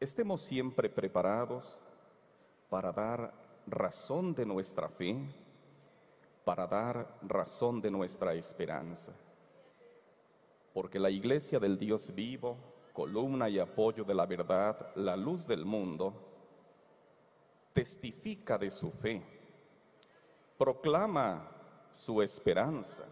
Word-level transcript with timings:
estemos 0.00 0.42
siempre 0.42 0.88
preparados 0.90 1.78
para 2.68 2.92
dar 2.92 3.32
razón 3.66 4.34
de 4.34 4.44
nuestra 4.44 4.88
fe, 4.88 5.16
para 6.44 6.66
dar 6.66 7.18
razón 7.22 7.80
de 7.80 7.90
nuestra 7.90 8.34
esperanza. 8.34 9.12
Porque 10.74 10.98
la 10.98 11.10
iglesia 11.10 11.58
del 11.58 11.78
Dios 11.78 12.14
vivo, 12.14 12.56
columna 12.92 13.48
y 13.48 13.58
apoyo 13.58 14.04
de 14.04 14.14
la 14.14 14.26
verdad, 14.26 14.94
la 14.96 15.16
luz 15.16 15.46
del 15.46 15.64
mundo, 15.64 16.12
testifica 17.72 18.58
de 18.58 18.70
su 18.70 18.90
fe, 18.90 19.22
proclama 20.58 21.50
su 21.92 22.20
esperanza, 22.22 23.04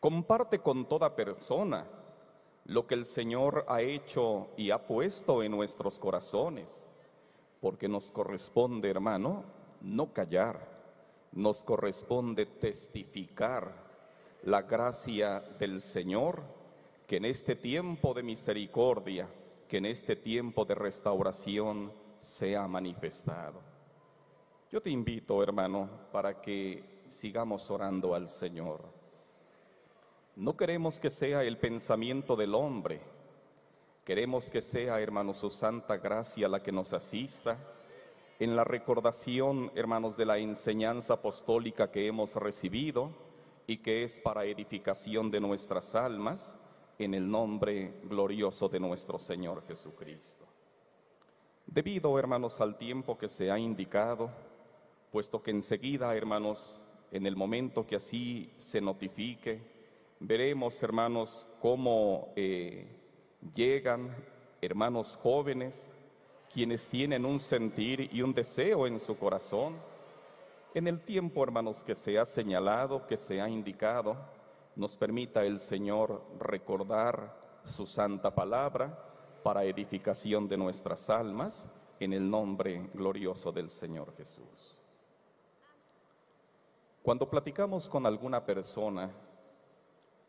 comparte 0.00 0.60
con 0.60 0.88
toda 0.88 1.14
persona 1.14 1.86
lo 2.64 2.86
que 2.86 2.94
el 2.94 3.06
Señor 3.06 3.64
ha 3.68 3.82
hecho 3.82 4.48
y 4.56 4.70
ha 4.70 4.86
puesto 4.86 5.42
en 5.42 5.52
nuestros 5.52 5.98
corazones, 5.98 6.84
porque 7.60 7.88
nos 7.88 8.10
corresponde, 8.10 8.90
hermano, 8.90 9.44
no 9.80 10.12
callar, 10.12 10.68
nos 11.32 11.62
corresponde 11.62 12.46
testificar 12.46 13.72
la 14.44 14.62
gracia 14.62 15.40
del 15.58 15.80
Señor 15.80 16.42
que 17.06 17.16
en 17.16 17.24
este 17.24 17.56
tiempo 17.56 18.14
de 18.14 18.22
misericordia, 18.22 19.28
que 19.68 19.78
en 19.78 19.86
este 19.86 20.16
tiempo 20.16 20.64
de 20.64 20.74
restauración 20.74 21.92
se 22.18 22.56
ha 22.56 22.66
manifestado. 22.68 23.60
Yo 24.70 24.80
te 24.80 24.90
invito, 24.90 25.42
hermano, 25.42 25.88
para 26.12 26.40
que 26.40 27.02
sigamos 27.08 27.70
orando 27.70 28.14
al 28.14 28.28
Señor. 28.28 29.01
No 30.36 30.56
queremos 30.56 30.98
que 30.98 31.10
sea 31.10 31.42
el 31.42 31.58
pensamiento 31.58 32.36
del 32.36 32.54
hombre, 32.54 33.00
queremos 34.04 34.50
que 34.50 34.62
sea, 34.62 34.98
hermanos, 34.98 35.36
su 35.36 35.50
santa 35.50 35.98
gracia 35.98 36.48
la 36.48 36.60
que 36.60 36.72
nos 36.72 36.94
asista 36.94 37.58
en 38.38 38.56
la 38.56 38.64
recordación, 38.64 39.70
hermanos, 39.74 40.16
de 40.16 40.24
la 40.24 40.38
enseñanza 40.38 41.14
apostólica 41.14 41.90
que 41.90 42.06
hemos 42.06 42.34
recibido 42.34 43.10
y 43.66 43.78
que 43.78 44.04
es 44.04 44.20
para 44.20 44.46
edificación 44.46 45.30
de 45.30 45.38
nuestras 45.38 45.94
almas, 45.94 46.58
en 46.98 47.14
el 47.14 47.30
nombre 47.30 48.00
glorioso 48.04 48.68
de 48.68 48.80
nuestro 48.80 49.18
Señor 49.18 49.66
Jesucristo. 49.66 50.46
Debido, 51.66 52.18
hermanos, 52.18 52.60
al 52.60 52.76
tiempo 52.78 53.18
que 53.18 53.28
se 53.28 53.50
ha 53.50 53.58
indicado, 53.58 54.30
puesto 55.10 55.42
que 55.42 55.50
enseguida, 55.50 56.14
hermanos, 56.16 56.80
en 57.10 57.26
el 57.26 57.36
momento 57.36 57.86
que 57.86 57.96
así 57.96 58.50
se 58.56 58.80
notifique, 58.80 59.71
Veremos, 60.24 60.80
hermanos, 60.84 61.44
cómo 61.60 62.32
eh, 62.36 62.86
llegan 63.56 64.14
hermanos 64.60 65.18
jóvenes, 65.20 65.92
quienes 66.54 66.86
tienen 66.86 67.24
un 67.24 67.40
sentir 67.40 68.08
y 68.12 68.22
un 68.22 68.32
deseo 68.32 68.86
en 68.86 69.00
su 69.00 69.18
corazón. 69.18 69.74
En 70.74 70.86
el 70.86 71.00
tiempo, 71.00 71.42
hermanos, 71.42 71.82
que 71.82 71.96
se 71.96 72.20
ha 72.20 72.24
señalado, 72.24 73.04
que 73.08 73.16
se 73.16 73.40
ha 73.40 73.48
indicado, 73.48 74.16
nos 74.76 74.94
permita 74.94 75.42
el 75.42 75.58
Señor 75.58 76.22
recordar 76.38 77.36
su 77.64 77.84
santa 77.84 78.32
palabra 78.32 78.96
para 79.42 79.64
edificación 79.64 80.46
de 80.46 80.56
nuestras 80.56 81.10
almas, 81.10 81.68
en 81.98 82.12
el 82.12 82.30
nombre 82.30 82.90
glorioso 82.94 83.50
del 83.50 83.70
Señor 83.70 84.14
Jesús. 84.16 84.80
Cuando 87.02 87.28
platicamos 87.28 87.88
con 87.88 88.06
alguna 88.06 88.46
persona, 88.46 89.10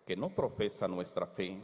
que 0.06 0.16
no 0.16 0.30
profesa 0.30 0.88
nuestra 0.88 1.26
fe 1.26 1.60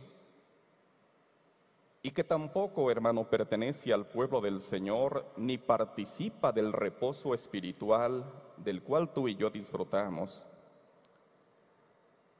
y 2.01 2.11
que 2.11 2.23
tampoco, 2.23 2.89
hermano, 2.89 3.29
pertenece 3.29 3.91
al 3.91 4.05
pueblo 4.05 4.39
del 4.39 4.61
Señor 4.61 5.25
ni 5.35 5.57
participa 5.57 6.51
del 6.51 6.71
reposo 6.71 7.33
espiritual 7.33 8.23
del 8.57 8.81
cual 8.83 9.11
tú 9.11 9.27
y 9.27 9.35
yo 9.35 9.49
disfrutamos, 9.49 10.47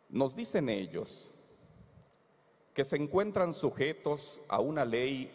nos 0.10 0.36
dicen 0.36 0.70
ellos 0.70 1.34
que 2.74 2.86
se 2.86 2.96
encuentran 2.96 3.54
sujetos 3.54 4.42
a 4.48 4.62
una 4.62 4.86
ley 4.86 5.30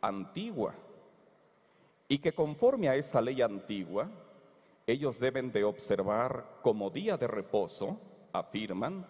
antigua 0.00 0.74
y 2.08 2.18
que 2.18 2.32
conforme 2.32 2.88
a 2.88 2.96
esa 2.96 3.20
ley 3.20 3.40
antigua, 3.40 4.10
ellos 4.86 5.20
deben 5.20 5.52
de 5.52 5.62
observar 5.62 6.58
como 6.62 6.90
día 6.90 7.16
de 7.16 7.28
reposo, 7.28 7.96
afirman, 8.32 9.06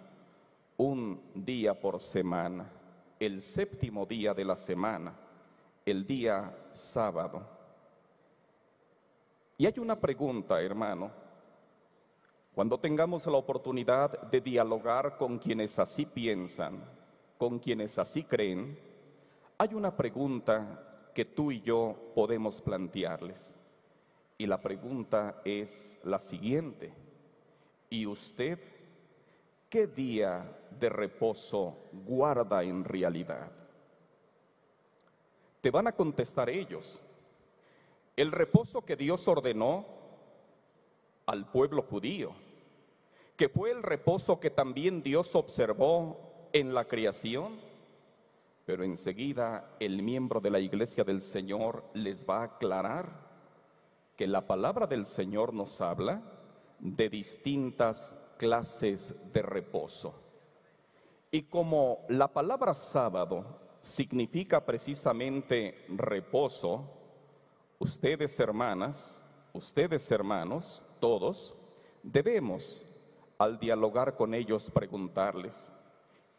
un 0.80 1.20
día 1.34 1.78
por 1.78 2.00
semana, 2.00 2.66
el 3.18 3.42
séptimo 3.42 4.06
día 4.06 4.32
de 4.32 4.46
la 4.46 4.56
semana, 4.56 5.14
el 5.84 6.06
día 6.06 6.56
sábado. 6.72 7.46
Y 9.58 9.66
hay 9.66 9.74
una 9.78 10.00
pregunta, 10.00 10.58
hermano. 10.62 11.10
Cuando 12.54 12.80
tengamos 12.80 13.26
la 13.26 13.36
oportunidad 13.36 14.22
de 14.30 14.40
dialogar 14.40 15.18
con 15.18 15.38
quienes 15.38 15.78
así 15.78 16.06
piensan, 16.06 16.82
con 17.36 17.58
quienes 17.58 17.98
así 17.98 18.24
creen, 18.24 18.78
hay 19.58 19.74
una 19.74 19.94
pregunta 19.94 21.10
que 21.14 21.26
tú 21.26 21.52
y 21.52 21.60
yo 21.60 21.94
podemos 22.14 22.62
plantearles. 22.62 23.54
Y 24.38 24.46
la 24.46 24.62
pregunta 24.62 25.42
es 25.44 26.00
la 26.04 26.20
siguiente. 26.20 26.90
¿Y 27.90 28.06
usted 28.06 28.58
¿qué 29.70 29.86
día 29.86 30.44
de 30.78 30.88
reposo 30.88 31.90
guarda 31.92 32.62
en 32.64 32.84
realidad? 32.84 33.50
Te 35.60 35.70
van 35.70 35.86
a 35.86 35.92
contestar 35.92 36.50
ellos. 36.50 37.02
El 38.16 38.32
reposo 38.32 38.84
que 38.84 38.96
Dios 38.96 39.26
ordenó 39.28 39.86
al 41.26 41.48
pueblo 41.50 41.82
judío, 41.82 42.32
que 43.36 43.48
fue 43.48 43.70
el 43.70 43.82
reposo 43.82 44.40
que 44.40 44.50
también 44.50 45.02
Dios 45.02 45.34
observó 45.36 46.48
en 46.52 46.74
la 46.74 46.86
creación, 46.86 47.60
pero 48.66 48.82
enseguida 48.82 49.76
el 49.78 50.02
miembro 50.02 50.40
de 50.40 50.50
la 50.50 50.58
iglesia 50.58 51.04
del 51.04 51.22
Señor 51.22 51.84
les 51.94 52.28
va 52.28 52.40
a 52.40 52.44
aclarar 52.44 53.30
que 54.16 54.26
la 54.26 54.46
palabra 54.46 54.86
del 54.86 55.06
Señor 55.06 55.54
nos 55.54 55.80
habla 55.80 56.20
de 56.80 57.08
distintas 57.08 58.16
clases 58.40 59.14
de 59.34 59.42
reposo. 59.42 60.14
Y 61.30 61.42
como 61.42 62.06
la 62.08 62.26
palabra 62.26 62.72
sábado 62.72 63.44
significa 63.82 64.64
precisamente 64.64 65.84
reposo, 65.90 66.88
ustedes 67.78 68.40
hermanas, 68.40 69.22
ustedes 69.52 70.10
hermanos, 70.10 70.82
todos, 71.00 71.54
debemos 72.02 72.86
al 73.36 73.58
dialogar 73.58 74.16
con 74.16 74.32
ellos 74.32 74.70
preguntarles, 74.70 75.70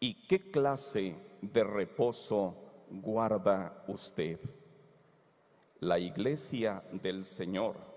¿y 0.00 0.26
qué 0.26 0.50
clase 0.50 1.14
de 1.40 1.62
reposo 1.62 2.56
guarda 2.90 3.84
usted? 3.86 4.40
La 5.78 6.00
iglesia 6.00 6.82
del 6.90 7.24
Señor 7.24 7.91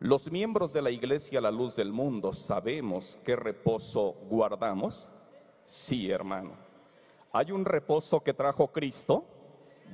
los 0.00 0.30
miembros 0.32 0.72
de 0.72 0.80
la 0.80 0.90
Iglesia 0.90 1.42
La 1.42 1.50
Luz 1.50 1.76
del 1.76 1.92
Mundo 1.92 2.32
sabemos 2.32 3.18
qué 3.22 3.36
reposo 3.36 4.16
guardamos. 4.30 5.10
Sí, 5.66 6.10
hermano. 6.10 6.52
Hay 7.32 7.52
un 7.52 7.66
reposo 7.66 8.20
que 8.20 8.32
trajo 8.32 8.68
Cristo. 8.68 9.26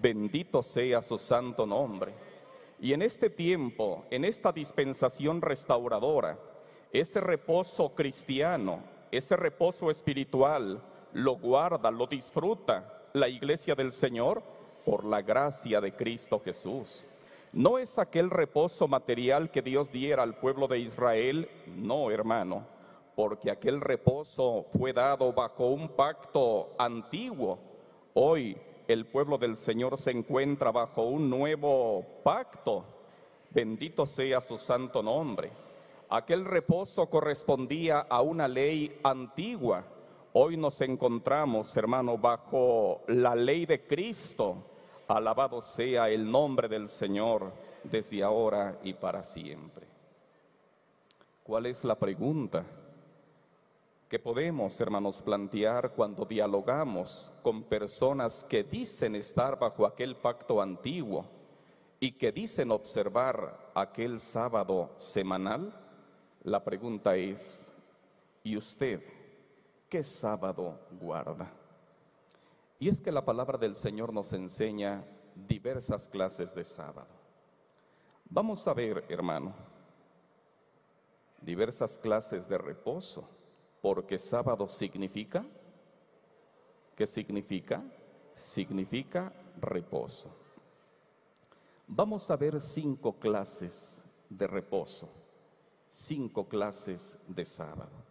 Bendito 0.01 0.63
sea 0.63 1.03
su 1.03 1.19
santo 1.19 1.67
nombre. 1.67 2.15
Y 2.79 2.93
en 2.93 3.03
este 3.03 3.31
tiempo, 3.31 4.05
en 4.11 4.25
esta 4.25 4.53
dispensación 4.53 5.43
restauradora, 5.43 6.39
ese 6.93 7.21
reposo 7.21 7.93
cristiano, 7.93 8.85
ese 9.11 9.35
reposo 9.35 9.91
espiritual, 9.91 10.83
lo 11.15 11.37
guarda, 11.37 11.91
lo 11.91 12.07
disfruta 12.07 13.03
la 13.13 13.29
iglesia 13.29 13.75
del 13.75 13.91
Señor 13.91 14.41
por 14.85 15.05
la 15.05 15.21
gracia 15.21 15.81
de 15.81 15.97
Cristo 15.97 16.41
Jesús. 16.45 17.05
No 17.57 17.79
es 17.79 17.99
aquel 17.99 18.29
reposo 18.29 18.87
material 18.87 19.51
que 19.51 19.63
Dios 19.63 19.91
diera 19.91 20.23
al 20.23 20.35
pueblo 20.35 20.69
de 20.69 20.79
Israel, 20.79 21.49
no 21.67 22.11
hermano, 22.11 22.67
porque 23.15 23.51
aquel 23.51 23.81
reposo 23.81 24.67
fue 24.77 24.93
dado 24.93 25.33
bajo 25.33 25.69
un 25.69 25.89
pacto 25.89 26.75
antiguo. 26.77 27.59
Hoy 28.13 28.59
el 28.87 29.07
pueblo 29.07 29.39
del 29.39 29.57
Señor 29.57 29.97
se 29.97 30.11
encuentra 30.11 30.71
bajo 30.71 31.05
un 31.05 31.31
nuevo 31.31 32.05
pacto. 32.23 32.85
Bendito 33.49 34.05
sea 34.05 34.43
su 34.43 34.59
santo 34.59 35.03
nombre. 35.03 35.51
Aquel 36.11 36.45
reposo 36.45 37.09
correspondía 37.09 38.01
a 38.01 38.21
una 38.21 38.47
ley 38.49 39.01
antigua. 39.03 39.83
Hoy 40.35 40.59
nos 40.59 40.79
encontramos, 40.83 41.75
hermano, 41.75 42.19
bajo 42.19 43.01
la 43.09 43.35
ley 43.35 43.65
de 43.65 43.87
Cristo 43.87 44.76
Alabado 45.09 45.63
sea 45.63 46.09
el 46.09 46.31
nombre 46.31 46.69
del 46.69 46.89
Señor 46.89 47.53
desde 47.85 48.23
ahora 48.23 48.79
y 48.83 48.93
para 48.95 49.23
siempre. 49.23 49.87
¿Cuál 51.43 51.67
es 51.67 51.85
la 51.85 51.95
pregunta? 51.95 52.65
que 54.09 54.19
podemos, 54.21 54.81
hermanos, 54.81 55.21
plantear 55.21 55.91
cuando 55.91 56.25
dialogamos 56.25 57.33
con 57.43 57.65
personas 57.65 58.45
que 58.45 58.63
dicen 58.63 59.17
estar 59.17 59.59
bajo 59.59 59.85
aquel 59.85 60.17
pacto 60.17 60.63
antiguo 60.63 61.27
y 61.99 62.13
que 62.13 62.31
dicen 62.31 62.71
observar 62.71 63.73
aquel 63.75 64.21
sábado 64.21 64.93
semanal, 64.97 65.73
la 66.45 66.63
pregunta 66.63 67.17
es, 67.17 67.69
¿y 68.45 68.57
usted 68.57 69.03
qué 69.89 70.05
sábado 70.05 70.79
guarda? 71.01 71.53
Y 72.79 72.89
es 72.89 73.01
que 73.01 73.11
la 73.11 73.25
palabra 73.25 73.59
del 73.59 73.75
Señor 73.75 74.13
nos 74.13 74.33
enseña 74.33 75.05
diversas 75.35 76.09
clases 76.09 76.55
de 76.55 76.65
sábado. 76.65 77.09
Vamos 78.29 78.67
a 78.67 78.75
ver, 78.75 79.05
hermano, 79.09 79.55
diversas 81.41 81.99
clases 81.99 82.49
de 82.49 82.59
reposo 82.59 83.29
porque 83.81 84.19
sábado 84.19 84.67
significa, 84.67 85.47
¿qué 86.97 87.07
significa? 87.07 87.83
Significa 88.35 89.33
reposo. 89.61 90.35
Vamos 91.87 92.29
a 92.31 92.37
ver 92.37 92.61
cinco 92.61 93.13
clases 93.21 94.03
de 94.29 94.47
reposo, 94.49 95.09
cinco 95.93 96.49
clases 96.49 97.17
de 97.29 97.45
sábado. 97.45 98.05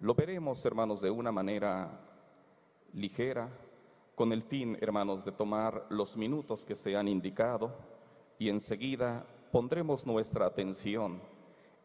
Lo 0.00 0.14
veremos, 0.14 0.64
hermanos, 0.64 1.00
de 1.00 1.10
una 1.10 1.32
manera 1.32 2.00
ligera, 2.92 3.50
con 4.14 4.32
el 4.32 4.42
fin, 4.42 4.76
hermanos, 4.80 5.24
de 5.24 5.32
tomar 5.32 5.86
los 5.88 6.16
minutos 6.16 6.64
que 6.64 6.76
se 6.76 6.96
han 6.96 7.08
indicado 7.08 7.74
y 8.38 8.48
enseguida 8.48 9.26
pondremos 9.50 10.06
nuestra 10.06 10.46
atención 10.46 11.20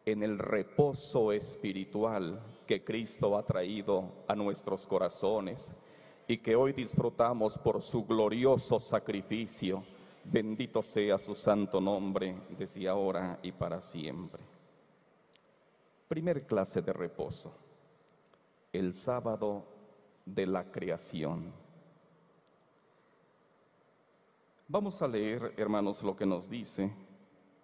en 0.04 0.22
el 0.22 0.38
reposo 0.38 1.32
espiritual 1.32 2.40
que 2.66 2.84
Cristo 2.84 3.36
ha 3.36 3.42
traído 3.44 4.24
a 4.26 4.34
nuestros 4.34 4.86
corazones 4.86 5.74
y 6.26 6.38
que 6.38 6.56
hoy 6.56 6.72
disfrutamos 6.72 7.58
por 7.58 7.82
su 7.82 8.04
glorioso 8.04 8.78
sacrificio. 8.78 9.82
Bendito 10.24 10.82
sea 10.82 11.18
su 11.18 11.34
santo 11.34 11.80
nombre 11.80 12.36
desde 12.58 12.88
ahora 12.88 13.38
y 13.42 13.52
para 13.52 13.80
siempre. 13.80 14.42
Primer 16.06 16.46
clase 16.46 16.82
de 16.82 16.92
reposo, 16.92 17.52
el 18.72 18.94
sábado 18.94 19.64
de 20.24 20.46
la 20.46 20.70
creación. 20.70 21.52
Vamos 24.70 25.00
a 25.00 25.08
leer, 25.08 25.54
hermanos, 25.56 26.02
lo 26.02 26.14
que 26.14 26.26
nos 26.26 26.46
dice 26.46 26.92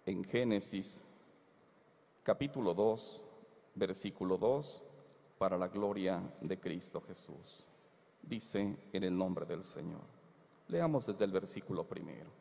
en 0.07 0.23
Génesis 0.23 0.99
capítulo 2.23 2.73
2, 2.73 3.23
versículo 3.75 4.39
2, 4.39 4.81
para 5.37 5.55
la 5.55 5.67
gloria 5.67 6.19
de 6.41 6.59
Cristo 6.59 6.99
Jesús. 7.01 7.63
Dice 8.23 8.75
en 8.91 9.03
el 9.03 9.15
nombre 9.15 9.45
del 9.45 9.63
Señor. 9.63 10.01
Leamos 10.67 11.05
desde 11.05 11.25
el 11.25 11.31
versículo 11.31 11.83
primero. 11.83 12.31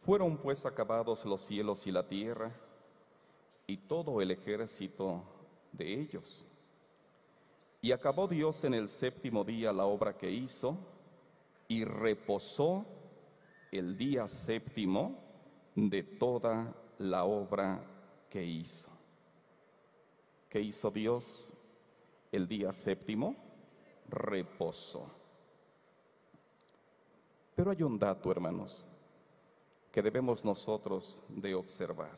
Fueron 0.00 0.38
pues 0.38 0.64
acabados 0.64 1.26
los 1.26 1.42
cielos 1.42 1.86
y 1.86 1.92
la 1.92 2.08
tierra 2.08 2.50
y 3.66 3.76
todo 3.76 4.22
el 4.22 4.30
ejército 4.30 5.22
de 5.72 6.00
ellos. 6.00 6.46
Y 7.82 7.92
acabó 7.92 8.26
Dios 8.26 8.64
en 8.64 8.72
el 8.72 8.88
séptimo 8.88 9.44
día 9.44 9.74
la 9.74 9.84
obra 9.84 10.16
que 10.16 10.30
hizo 10.30 10.74
y 11.68 11.84
reposó 11.84 12.86
el 13.70 13.96
día 13.96 14.26
séptimo 14.26 15.16
de 15.74 16.02
toda 16.02 16.74
la 16.98 17.24
obra 17.24 17.80
¿qué 18.28 18.44
hizo? 18.44 18.88
¿Qué 20.48 20.60
hizo 20.60 20.90
Dios 20.90 21.52
el 22.32 22.48
día 22.48 22.72
séptimo? 22.72 23.36
Reposó. 24.08 25.08
Pero 27.54 27.70
hay 27.70 27.82
un 27.82 27.98
dato, 27.98 28.30
hermanos, 28.32 28.84
que 29.92 30.02
debemos 30.02 30.44
nosotros 30.44 31.20
de 31.28 31.54
observar. 31.54 32.16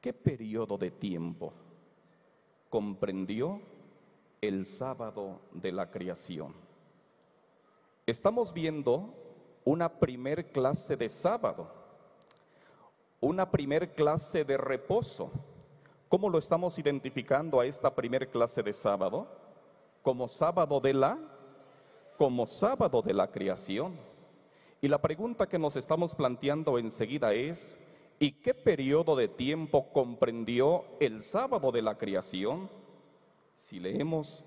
¿Qué 0.00 0.12
periodo 0.12 0.76
de 0.76 0.90
tiempo 0.90 1.52
comprendió 2.68 3.60
el 4.40 4.66
sábado 4.66 5.40
de 5.52 5.72
la 5.72 5.90
creación? 5.90 6.54
Estamos 8.06 8.52
viendo 8.52 9.23
una 9.64 9.88
primer 9.88 10.52
clase 10.52 10.96
de 10.96 11.08
sábado 11.08 11.84
una 13.24 13.50
primer 13.50 13.94
clase 13.94 14.44
de 14.44 14.58
reposo. 14.58 15.32
¿Cómo 16.10 16.28
lo 16.28 16.36
estamos 16.36 16.78
identificando 16.78 17.58
a 17.58 17.64
esta 17.64 17.94
primer 17.94 18.28
clase 18.28 18.62
de 18.62 18.74
sábado? 18.74 19.26
Como 20.02 20.28
sábado 20.28 20.78
de 20.80 20.92
la 20.92 21.18
como 22.18 22.46
sábado 22.46 23.02
de 23.02 23.14
la 23.14 23.32
creación. 23.32 23.98
Y 24.80 24.88
la 24.88 25.00
pregunta 25.00 25.48
que 25.48 25.58
nos 25.58 25.74
estamos 25.74 26.14
planteando 26.14 26.78
enseguida 26.78 27.32
es, 27.32 27.76
¿y 28.20 28.32
qué 28.32 28.54
periodo 28.54 29.16
de 29.16 29.26
tiempo 29.26 29.90
comprendió 29.92 30.84
el 31.00 31.22
sábado 31.22 31.72
de 31.72 31.82
la 31.82 31.96
creación? 31.96 32.70
Si 33.56 33.80
leemos 33.80 34.44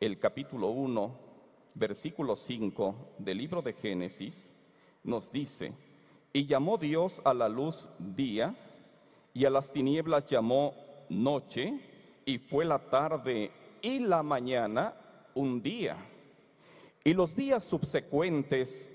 el 0.00 0.18
capítulo 0.20 0.68
1, 0.68 1.12
versículo 1.74 2.36
5 2.36 2.94
del 3.18 3.38
libro 3.38 3.60
de 3.60 3.74
Génesis, 3.74 4.51
nos 5.04 5.30
dice, 5.32 5.72
y 6.32 6.46
llamó 6.46 6.78
Dios 6.78 7.20
a 7.24 7.34
la 7.34 7.48
luz 7.48 7.88
día, 7.98 8.54
y 9.34 9.44
a 9.44 9.50
las 9.50 9.72
tinieblas 9.72 10.26
llamó 10.28 10.74
noche, 11.08 11.80
y 12.24 12.38
fue 12.38 12.64
la 12.64 12.78
tarde 12.78 13.50
y 13.80 13.98
la 13.98 14.22
mañana 14.22 14.94
un 15.34 15.62
día. 15.62 15.96
Y 17.04 17.14
los 17.14 17.34
días 17.34 17.64
subsecuentes 17.64 18.90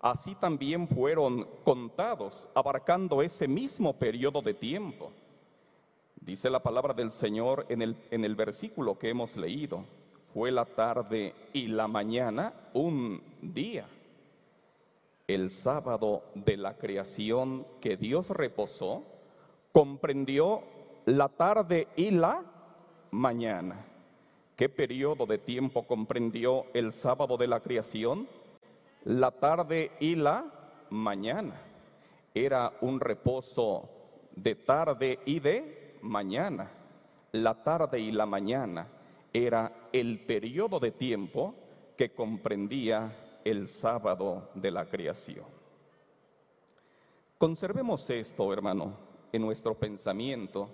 así 0.00 0.34
también 0.36 0.88
fueron 0.88 1.46
contados, 1.64 2.48
abarcando 2.54 3.22
ese 3.22 3.46
mismo 3.46 3.92
periodo 3.98 4.40
de 4.40 4.54
tiempo. 4.54 5.12
Dice 6.20 6.48
la 6.48 6.62
palabra 6.62 6.94
del 6.94 7.10
Señor 7.10 7.66
en 7.68 7.82
el, 7.82 7.96
en 8.10 8.24
el 8.24 8.34
versículo 8.34 8.98
que 8.98 9.10
hemos 9.10 9.36
leído, 9.36 9.84
fue 10.32 10.50
la 10.50 10.64
tarde 10.64 11.34
y 11.52 11.68
la 11.68 11.88
mañana 11.88 12.52
un 12.74 13.22
día 13.40 13.86
el 15.28 15.50
sábado 15.50 16.22
de 16.34 16.56
la 16.56 16.78
creación 16.78 17.66
que 17.82 17.98
Dios 17.98 18.30
reposó, 18.30 19.04
comprendió 19.72 20.62
la 21.04 21.28
tarde 21.28 21.86
y 21.96 22.10
la 22.10 22.42
mañana. 23.10 23.84
¿Qué 24.56 24.70
periodo 24.70 25.26
de 25.26 25.38
tiempo 25.38 25.86
comprendió 25.86 26.64
el 26.72 26.92
sábado 26.92 27.36
de 27.36 27.46
la 27.46 27.60
creación? 27.60 28.26
La 29.04 29.30
tarde 29.30 29.92
y 30.00 30.16
la 30.16 30.46
mañana. 30.90 31.60
Era 32.34 32.72
un 32.80 32.98
reposo 32.98 33.88
de 34.34 34.54
tarde 34.54 35.18
y 35.26 35.40
de 35.40 35.98
mañana. 36.00 36.70
La 37.32 37.62
tarde 37.62 38.00
y 38.00 38.10
la 38.12 38.24
mañana 38.24 38.88
era 39.32 39.88
el 39.92 40.20
periodo 40.20 40.80
de 40.80 40.90
tiempo 40.90 41.54
que 41.98 42.14
comprendía 42.14 43.12
el 43.44 43.68
sábado 43.68 44.48
de 44.54 44.70
la 44.70 44.86
creación. 44.86 45.46
Conservemos 47.38 48.08
esto, 48.10 48.52
hermano, 48.52 48.94
en 49.32 49.42
nuestro 49.42 49.74
pensamiento, 49.74 50.68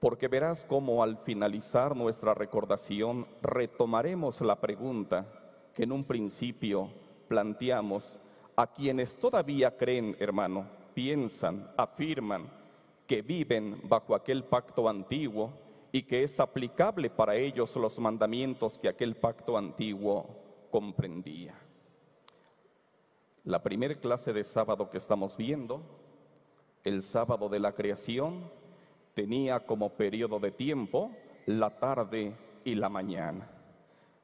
porque 0.00 0.28
verás 0.28 0.64
cómo 0.64 1.02
al 1.02 1.18
finalizar 1.18 1.94
nuestra 1.94 2.34
recordación 2.34 3.26
retomaremos 3.42 4.40
la 4.40 4.60
pregunta 4.60 5.26
que 5.74 5.84
en 5.84 5.92
un 5.92 6.04
principio 6.04 6.90
planteamos 7.28 8.18
a 8.56 8.66
quienes 8.66 9.16
todavía 9.16 9.76
creen, 9.76 10.16
hermano, 10.18 10.66
piensan, 10.94 11.70
afirman 11.76 12.48
que 13.06 13.22
viven 13.22 13.80
bajo 13.84 14.14
aquel 14.14 14.44
pacto 14.44 14.88
antiguo 14.88 15.52
y 15.92 16.02
que 16.02 16.22
es 16.24 16.40
aplicable 16.40 17.10
para 17.10 17.36
ellos 17.36 17.76
los 17.76 17.98
mandamientos 17.98 18.78
que 18.78 18.88
aquel 18.88 19.14
pacto 19.14 19.56
antiguo 19.56 20.26
comprendía. 20.70 21.54
La 23.44 23.62
primera 23.62 23.94
clase 23.94 24.32
de 24.32 24.42
sábado 24.42 24.88
que 24.88 24.96
estamos 24.96 25.36
viendo, 25.36 25.82
el 26.82 27.02
sábado 27.02 27.50
de 27.50 27.60
la 27.60 27.72
creación, 27.72 28.50
tenía 29.12 29.60
como 29.66 29.90
periodo 29.90 30.38
de 30.38 30.50
tiempo 30.50 31.10
la 31.44 31.78
tarde 31.78 32.34
y 32.64 32.74
la 32.74 32.88
mañana. 32.88 33.46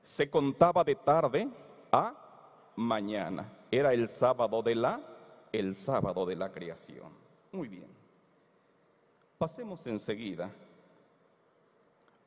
Se 0.02 0.30
contaba 0.30 0.82
de 0.84 0.94
tarde 0.94 1.50
a 1.92 2.14
mañana. 2.76 3.52
Era 3.70 3.92
el 3.92 4.08
sábado 4.08 4.62
de 4.62 4.74
la 4.74 5.00
el 5.52 5.76
sábado 5.76 6.24
de 6.24 6.36
la 6.36 6.50
creación. 6.50 7.12
Muy 7.52 7.68
bien. 7.68 7.88
Pasemos 9.36 9.86
enseguida 9.86 10.50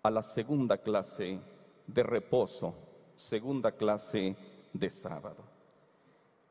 a 0.04 0.12
la 0.12 0.22
segunda 0.22 0.78
clase 0.78 1.40
de 1.88 2.04
reposo, 2.04 2.76
segunda 3.16 3.72
clase 3.72 4.36
de 4.74 4.90
sábado 4.92 5.53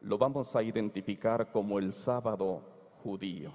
lo 0.02 0.18
vamos 0.18 0.54
a 0.56 0.62
identificar 0.62 1.50
como 1.52 1.78
el 1.78 1.92
sábado 1.92 2.61
judío. 3.02 3.52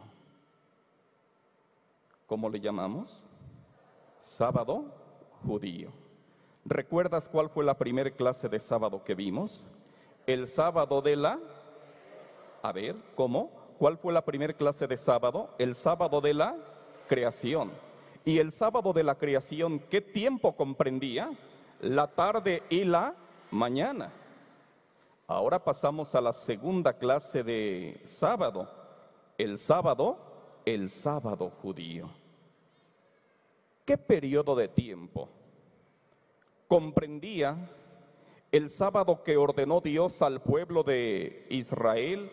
¿Cómo 2.26 2.50
le 2.50 2.60
llamamos? 2.60 3.26
Sábado 4.22 4.86
judío. 5.46 5.92
¿Recuerdas 6.66 7.28
cuál 7.30 7.50
fue 7.50 7.64
la 7.64 7.78
primera 7.78 8.12
clase 8.12 8.50
de 8.50 8.60
sábado 8.60 9.04
que 9.04 9.16
vimos? 9.16 9.70
El 10.26 10.48
sábado 10.48 11.02
de 11.02 11.16
la... 11.16 11.40
A 12.62 12.72
ver, 12.72 12.96
¿cómo? 13.16 13.52
¿Cuál 13.78 13.98
fue 13.98 14.12
la 14.12 14.26
primera 14.26 14.54
clase 14.54 14.88
de 14.88 14.98
sábado? 14.98 15.50
El 15.58 15.76
sábado 15.76 16.20
de 16.20 16.34
la 16.34 16.56
creación. 17.08 17.72
Y 18.26 18.40
el 18.40 18.52
sábado 18.52 18.92
de 18.92 19.04
la 19.04 19.16
creación, 19.16 19.80
¿qué 19.90 20.02
tiempo 20.02 20.56
comprendía? 20.56 21.30
La 21.80 22.08
tarde 22.08 22.64
y 22.70 22.84
la 22.84 23.16
mañana. 23.52 24.12
Ahora 25.30 25.62
pasamos 25.62 26.16
a 26.16 26.22
la 26.22 26.32
segunda 26.32 26.94
clase 26.94 27.44
de 27.44 28.00
sábado. 28.06 28.70
El 29.38 29.58
sábado, 29.58 30.18
el 30.64 30.90
sábado 30.90 31.50
judío. 31.62 32.10
¿Qué 33.84 33.98
periodo 33.98 34.56
de 34.56 34.70
tiempo 34.70 35.28
comprendía 36.70 37.58
el 38.54 38.70
sábado 38.70 39.22
que 39.24 39.36
ordenó 39.36 39.82
Dios 39.82 40.22
al 40.22 40.42
pueblo 40.42 40.84
de 40.84 41.46
Israel 41.50 42.32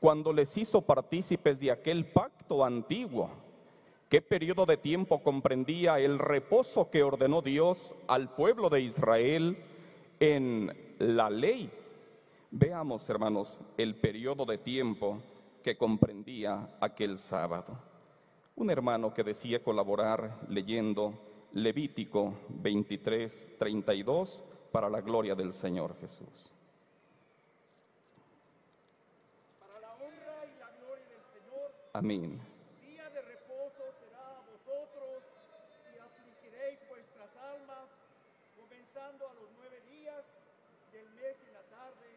cuando 0.00 0.32
les 0.32 0.56
hizo 0.56 0.80
partícipes 0.80 1.60
de 1.60 1.70
aquel 1.70 2.06
pacto 2.06 2.64
antiguo? 2.64 3.28
¿Qué 4.08 4.22
periodo 4.22 4.64
de 4.64 4.78
tiempo 4.78 5.22
comprendía 5.22 5.98
el 5.98 6.18
reposo 6.18 6.88
que 6.90 7.02
ordenó 7.02 7.42
Dios 7.42 7.94
al 8.08 8.30
pueblo 8.34 8.70
de 8.70 8.80
Israel 8.80 9.62
en 10.18 10.74
la 10.98 11.28
ley? 11.28 11.70
Veamos, 12.54 13.08
hermanos, 13.08 13.58
el 13.78 13.94
periodo 13.96 14.44
de 14.44 14.58
tiempo 14.58 15.22
que 15.62 15.78
comprendía 15.78 16.76
aquel 16.80 17.18
sábado. 17.18 17.78
Un 18.56 18.70
hermano 18.70 19.14
que 19.14 19.24
decía 19.24 19.62
colaborar 19.62 20.38
leyendo 20.48 21.48
Levítico 21.52 22.34
23, 22.50 23.56
32 23.58 24.44
para 24.70 24.90
la 24.90 25.00
gloria 25.00 25.34
del 25.34 25.54
Señor 25.54 25.96
Jesús. 25.98 26.52
Para 29.58 29.80
la 29.80 29.94
honra 29.94 30.44
y 30.44 30.58
la 30.58 30.70
gloria 30.76 31.08
del 31.08 31.24
Señor, 31.32 31.72
Amén. 31.94 32.38
día 32.82 33.08
de 33.08 33.22
reposo 33.22 33.82
será 33.96 34.28
a 34.28 34.44
vosotros 34.44 35.24
y 35.88 35.98
afligiréis 35.98 36.78
vuestras 36.86 37.30
almas, 37.36 37.88
comenzando 38.60 39.28
a 39.28 39.34
los 39.40 39.48
nueve 39.56 39.80
días 39.88 40.24
del 40.92 41.08
mes 41.16 41.36
en 41.48 41.52
la 41.54 41.64
tarde, 41.72 42.08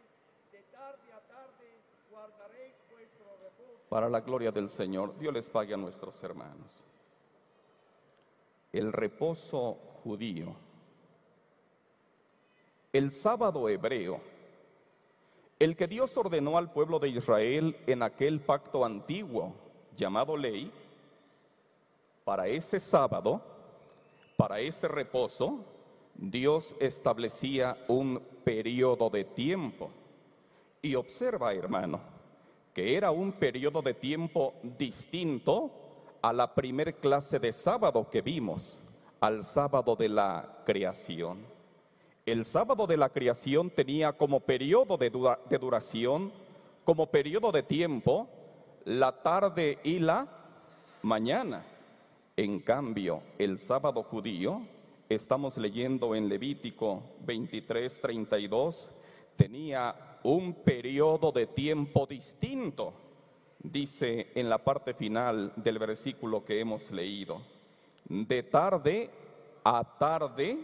de 0.52 0.62
tarde 0.72 1.12
a 1.12 1.20
tarde 1.28 1.68
guardaréis 2.10 2.76
vuestro 2.90 3.26
reposo. 3.44 3.75
Para 3.90 4.10
la 4.10 4.22
gloria 4.22 4.52
del 4.52 4.70
Señor, 4.70 5.18
Dios 5.18 5.34
les 5.34 5.50
pague 5.50 5.74
a 5.74 5.78
nuestros 5.78 6.22
hermanos. 6.24 6.84
El 8.72 8.92
reposo 8.92 9.78
judío. 10.04 10.56
El 12.92 13.12
sábado 13.12 13.70
hebreo. 13.70 14.20
El 15.60 15.76
que 15.76 15.88
Dios 15.88 16.16
ordenó 16.18 16.58
al 16.58 16.72
pueblo 16.72 17.00
de 17.00 17.10
Israel 17.10 17.78
en 17.88 18.04
aquel 18.04 18.42
pacto 18.42 18.84
antiguo 18.84 19.54
llamado 19.96 20.36
ley, 20.36 20.72
para 22.26 22.48
ese 22.48 22.80
sábado, 22.80 23.42
para 24.36 24.60
ese 24.60 24.88
reposo, 24.88 25.60
Dios 26.16 26.76
establecía 26.80 27.78
un 27.88 28.20
periodo 28.44 29.10
de 29.10 29.24
tiempo. 29.24 29.92
Y 30.82 30.96
observa, 30.96 31.54
hermano, 31.54 32.00
que 32.76 32.96
era 32.98 33.10
un 33.10 33.32
periodo 33.32 33.82
de 33.82 33.94
tiempo 33.94 34.54
distinto 34.78 35.72
a 36.22 36.34
la 36.34 36.54
primer 36.54 36.96
clase 36.96 37.40
de 37.40 37.54
sábado 37.54 38.10
que 38.12 38.22
vimos, 38.22 38.84
al 39.22 39.46
sábado 39.46 39.96
de 39.96 40.10
la 40.10 40.62
creación. 40.66 41.40
El 42.26 42.44
sábado 42.44 42.86
de 42.86 42.98
la 42.98 43.08
creación 43.10 43.70
tenía 43.70 44.12
como 44.12 44.42
periodo 44.42 44.98
de, 44.98 45.10
dura- 45.10 45.40
de 45.50 45.58
duración, 45.58 46.34
como 46.84 47.08
periodo 47.08 47.52
de 47.54 47.64
tiempo, 47.64 48.28
la 48.84 49.24
tarde 49.24 49.80
y 49.84 50.00
la 50.00 50.28
mañana. 51.02 51.64
En 52.36 52.60
cambio, 52.60 53.22
el 53.38 53.58
sábado 53.58 54.04
judío, 54.04 54.62
estamos 55.08 55.56
leyendo 55.56 56.14
en 56.14 56.28
Levítico 56.28 57.04
23, 57.22 58.02
32, 58.02 58.92
tenía 59.38 59.96
un 60.26 60.56
periodo 60.56 61.32
de 61.32 61.46
tiempo 61.46 62.08
distinto, 62.08 62.94
dice 63.60 64.32
en 64.34 64.50
la 64.50 64.58
parte 64.58 64.96
final 64.96 65.54
del 65.56 65.78
versículo 65.78 66.44
que 66.44 66.60
hemos 66.60 66.90
leído. 66.90 67.44
De 68.10 68.42
tarde 68.42 69.12
a 69.64 69.84
tarde 70.00 70.58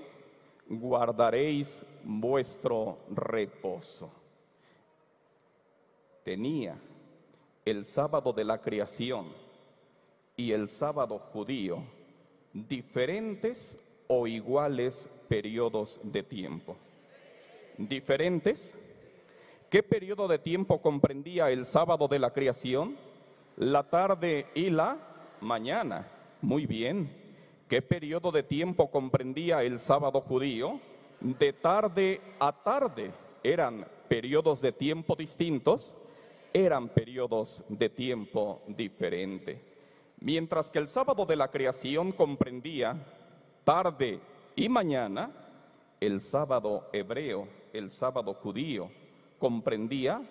guardaréis 0.67 1.85
vuestro 2.03 2.97
reposo. 3.11 4.11
Tenía 6.23 6.75
el 7.63 7.85
sábado 7.85 8.33
de 8.33 8.43
la 8.43 8.59
creación 8.59 9.27
y 10.35 10.53
el 10.53 10.69
sábado 10.69 11.19
judío 11.19 11.83
diferentes 12.51 13.79
o 14.07 14.25
iguales 14.25 15.07
periodos 15.27 15.99
de 16.03 16.23
tiempo. 16.23 16.75
Diferentes. 17.77 18.75
¿Qué 19.71 19.83
periodo 19.83 20.27
de 20.27 20.37
tiempo 20.37 20.81
comprendía 20.81 21.49
el 21.49 21.65
sábado 21.65 22.09
de 22.09 22.19
la 22.19 22.31
creación? 22.31 22.97
La 23.55 23.83
tarde 23.83 24.47
y 24.53 24.69
la 24.69 24.97
mañana. 25.39 26.09
Muy 26.41 26.65
bien. 26.65 27.09
¿Qué 27.69 27.81
periodo 27.81 28.33
de 28.33 28.43
tiempo 28.43 28.91
comprendía 28.91 29.63
el 29.63 29.79
sábado 29.79 30.19
judío? 30.19 30.81
De 31.21 31.53
tarde 31.53 32.19
a 32.37 32.51
tarde. 32.51 33.13
Eran 33.41 33.87
periodos 34.09 34.59
de 34.59 34.73
tiempo 34.73 35.15
distintos, 35.15 35.97
eran 36.51 36.89
periodos 36.89 37.63
de 37.69 37.87
tiempo 37.87 38.61
diferente. 38.67 39.61
Mientras 40.19 40.69
que 40.69 40.79
el 40.79 40.89
sábado 40.89 41.25
de 41.25 41.37
la 41.37 41.49
creación 41.49 42.11
comprendía 42.11 42.97
tarde 43.63 44.19
y 44.53 44.67
mañana, 44.67 45.31
el 46.01 46.19
sábado 46.19 46.89
hebreo, 46.91 47.47
el 47.71 47.89
sábado 47.89 48.33
judío, 48.33 48.91
comprendía 49.41 50.21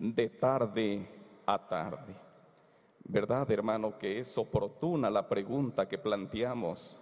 de 0.00 0.28
tarde 0.30 1.08
a 1.46 1.68
tarde. 1.68 2.12
¿Verdad, 3.04 3.48
hermano, 3.52 3.96
que 3.96 4.18
es 4.18 4.36
oportuna 4.36 5.08
la 5.08 5.28
pregunta 5.28 5.88
que 5.88 5.96
planteamos 5.96 7.00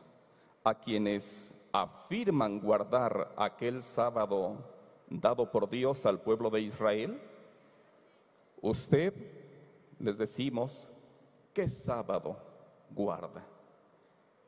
a 0.62 0.74
quienes 0.74 1.54
afirman 1.72 2.60
guardar 2.60 3.32
aquel 3.38 3.82
sábado 3.82 4.58
dado 5.08 5.50
por 5.50 5.70
Dios 5.70 6.04
al 6.04 6.20
pueblo 6.20 6.50
de 6.50 6.60
Israel? 6.60 7.18
Usted, 8.60 9.14
les 9.98 10.18
decimos, 10.18 10.86
¿qué 11.54 11.66
sábado 11.66 12.36
guarda? 12.90 13.42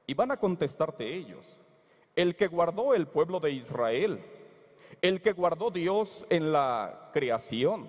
Y 0.06 0.12
van 0.12 0.30
a 0.30 0.36
contestarte 0.36 1.16
ellos, 1.16 1.58
el 2.14 2.36
que 2.36 2.48
guardó 2.48 2.92
el 2.92 3.06
pueblo 3.06 3.40
de 3.40 3.52
Israel, 3.52 4.22
el 5.00 5.20
que 5.20 5.32
guardó 5.32 5.70
Dios 5.70 6.26
en 6.30 6.52
la 6.52 7.10
creación. 7.12 7.86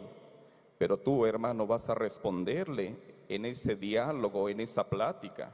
Pero 0.78 0.98
tú, 0.98 1.26
hermano, 1.26 1.68
vas 1.68 1.90
a 1.90 1.96
responderle 1.96 2.96
en 3.28 3.46
ese 3.46 3.76
diálogo, 3.76 4.50
en 4.50 4.60
esa 4.60 4.84
plática, 4.84 5.52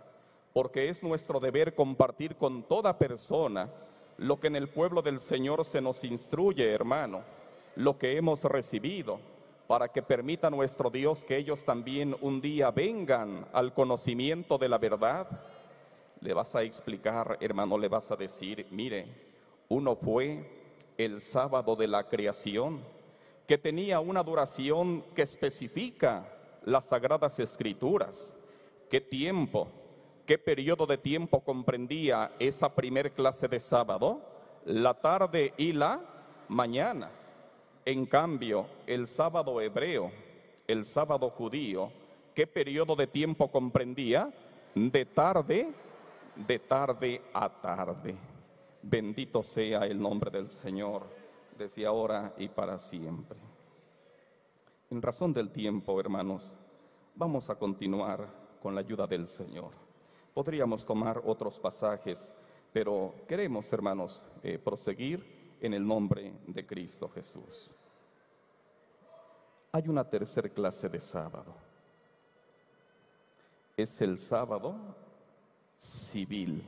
porque 0.54 0.90
es 0.90 1.04
nuestro 1.04 1.40
deber 1.40 1.76
compartir 1.76 2.36
con 2.36 2.64
toda 2.64 2.98
persona 2.98 3.70
lo 4.18 4.40
que 4.40 4.48
en 4.48 4.56
el 4.56 4.70
pueblo 4.70 5.02
del 5.02 5.20
Señor 5.20 5.66
se 5.66 5.82
nos 5.82 6.04
instruye, 6.04 6.72
hermano, 6.72 7.24
lo 7.76 7.98
que 7.98 8.16
hemos 8.16 8.44
recibido, 8.44 9.20
para 9.68 9.90
que 9.90 10.02
permita 10.02 10.50
nuestro 10.50 10.90
Dios 10.90 11.26
que 11.26 11.38
ellos 11.38 11.64
también 11.64 12.16
un 12.22 12.40
día 12.40 12.72
vengan 12.72 13.48
al 13.52 13.74
conocimiento 13.74 14.58
de 14.58 14.70
la 14.70 14.78
verdad. 14.78 15.28
Le 16.22 16.34
vas 16.34 16.56
a 16.56 16.62
explicar, 16.62 17.38
hermano, 17.42 17.78
le 17.78 17.90
vas 17.90 18.10
a 18.12 18.16
decir, 18.16 18.68
mire, 18.72 19.08
uno 19.68 19.96
fue 19.96 20.65
el 20.98 21.22
sábado 21.22 21.76
de 21.76 21.88
la 21.88 22.08
creación, 22.08 22.82
que 23.48 23.58
tenía 23.58 24.00
una 24.00 24.24
duración 24.24 25.04
que 25.14 25.22
especifica 25.22 26.28
las 26.64 26.86
sagradas 26.86 27.40
escrituras. 27.40 28.38
¿Qué 28.90 29.02
tiempo, 29.02 29.68
qué 30.26 30.38
periodo 30.38 30.86
de 30.86 30.98
tiempo 30.98 31.42
comprendía 31.42 32.32
esa 32.40 32.74
primer 32.74 33.12
clase 33.12 33.48
de 33.48 33.60
sábado? 33.60 34.22
La 34.66 34.94
tarde 34.94 35.54
y 35.58 35.74
la 35.74 36.02
mañana. 36.48 37.12
En 37.86 38.06
cambio, 38.06 38.66
el 38.88 39.08
sábado 39.08 39.62
hebreo, 39.62 40.12
el 40.68 40.86
sábado 40.86 41.30
judío, 41.30 41.92
¿qué 42.34 42.48
periodo 42.48 42.96
de 42.96 43.06
tiempo 43.06 43.52
comprendía? 43.52 44.34
De 44.74 45.06
tarde, 45.06 45.68
de 46.36 46.60
tarde 46.60 47.22
a 47.32 47.50
tarde. 47.50 48.16
Bendito 48.88 49.42
sea 49.42 49.88
el 49.88 50.00
nombre 50.00 50.30
del 50.30 50.48
Señor, 50.48 51.08
desde 51.58 51.88
ahora 51.88 52.36
y 52.38 52.48
para 52.48 52.78
siempre. 52.78 53.40
En 54.92 55.02
razón 55.02 55.34
del 55.34 55.50
tiempo, 55.50 56.00
hermanos, 56.00 56.56
vamos 57.16 57.50
a 57.50 57.56
continuar 57.56 58.28
con 58.62 58.76
la 58.76 58.82
ayuda 58.82 59.08
del 59.08 59.28
Señor. 59.28 59.72
Podríamos 60.36 60.86
tomar 60.86 61.20
otros 61.26 61.60
pasajes, 61.60 62.32
pero 62.72 63.16
queremos, 63.28 63.74
hermanos, 63.74 64.24
eh, 64.44 64.60
proseguir 64.60 65.58
en 65.62 65.74
el 65.74 65.88
nombre 65.88 66.34
de 66.46 66.64
Cristo 66.64 67.10
Jesús. 67.10 67.74
Hay 69.72 69.88
una 69.88 70.08
tercera 70.08 70.48
clase 70.48 70.88
de 70.90 71.00
sábado. 71.00 71.56
Es 73.76 74.00
el 74.00 74.20
sábado 74.20 74.76
civil. 75.80 76.64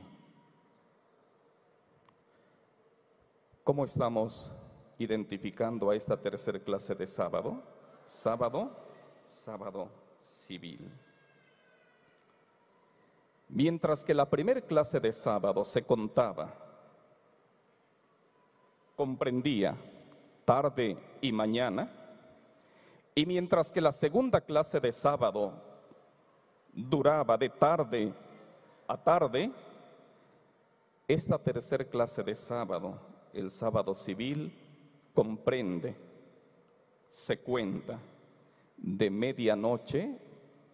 ¿Cómo 3.68 3.84
estamos 3.84 4.50
identificando 4.96 5.90
a 5.90 5.94
esta 5.94 6.16
tercera 6.16 6.58
clase 6.58 6.94
de 6.94 7.06
sábado? 7.06 7.62
Sábado, 8.02 8.70
sábado 9.26 9.90
civil. 10.22 10.90
Mientras 13.46 14.02
que 14.02 14.14
la 14.14 14.24
primera 14.24 14.62
clase 14.62 14.98
de 14.98 15.12
sábado 15.12 15.66
se 15.66 15.82
contaba, 15.82 16.50
comprendía 18.96 19.76
tarde 20.46 20.96
y 21.20 21.30
mañana, 21.30 21.90
y 23.14 23.26
mientras 23.26 23.70
que 23.70 23.82
la 23.82 23.92
segunda 23.92 24.40
clase 24.40 24.80
de 24.80 24.92
sábado 24.92 25.52
duraba 26.72 27.36
de 27.36 27.50
tarde 27.50 28.14
a 28.86 28.96
tarde, 28.96 29.52
esta 31.06 31.36
tercera 31.36 31.84
clase 31.84 32.22
de 32.22 32.34
sábado, 32.34 33.17
el 33.32 33.50
sábado 33.50 33.94
civil, 33.94 34.52
comprende, 35.14 35.94
se 37.08 37.38
cuenta 37.38 37.98
de 38.76 39.10
medianoche 39.10 40.18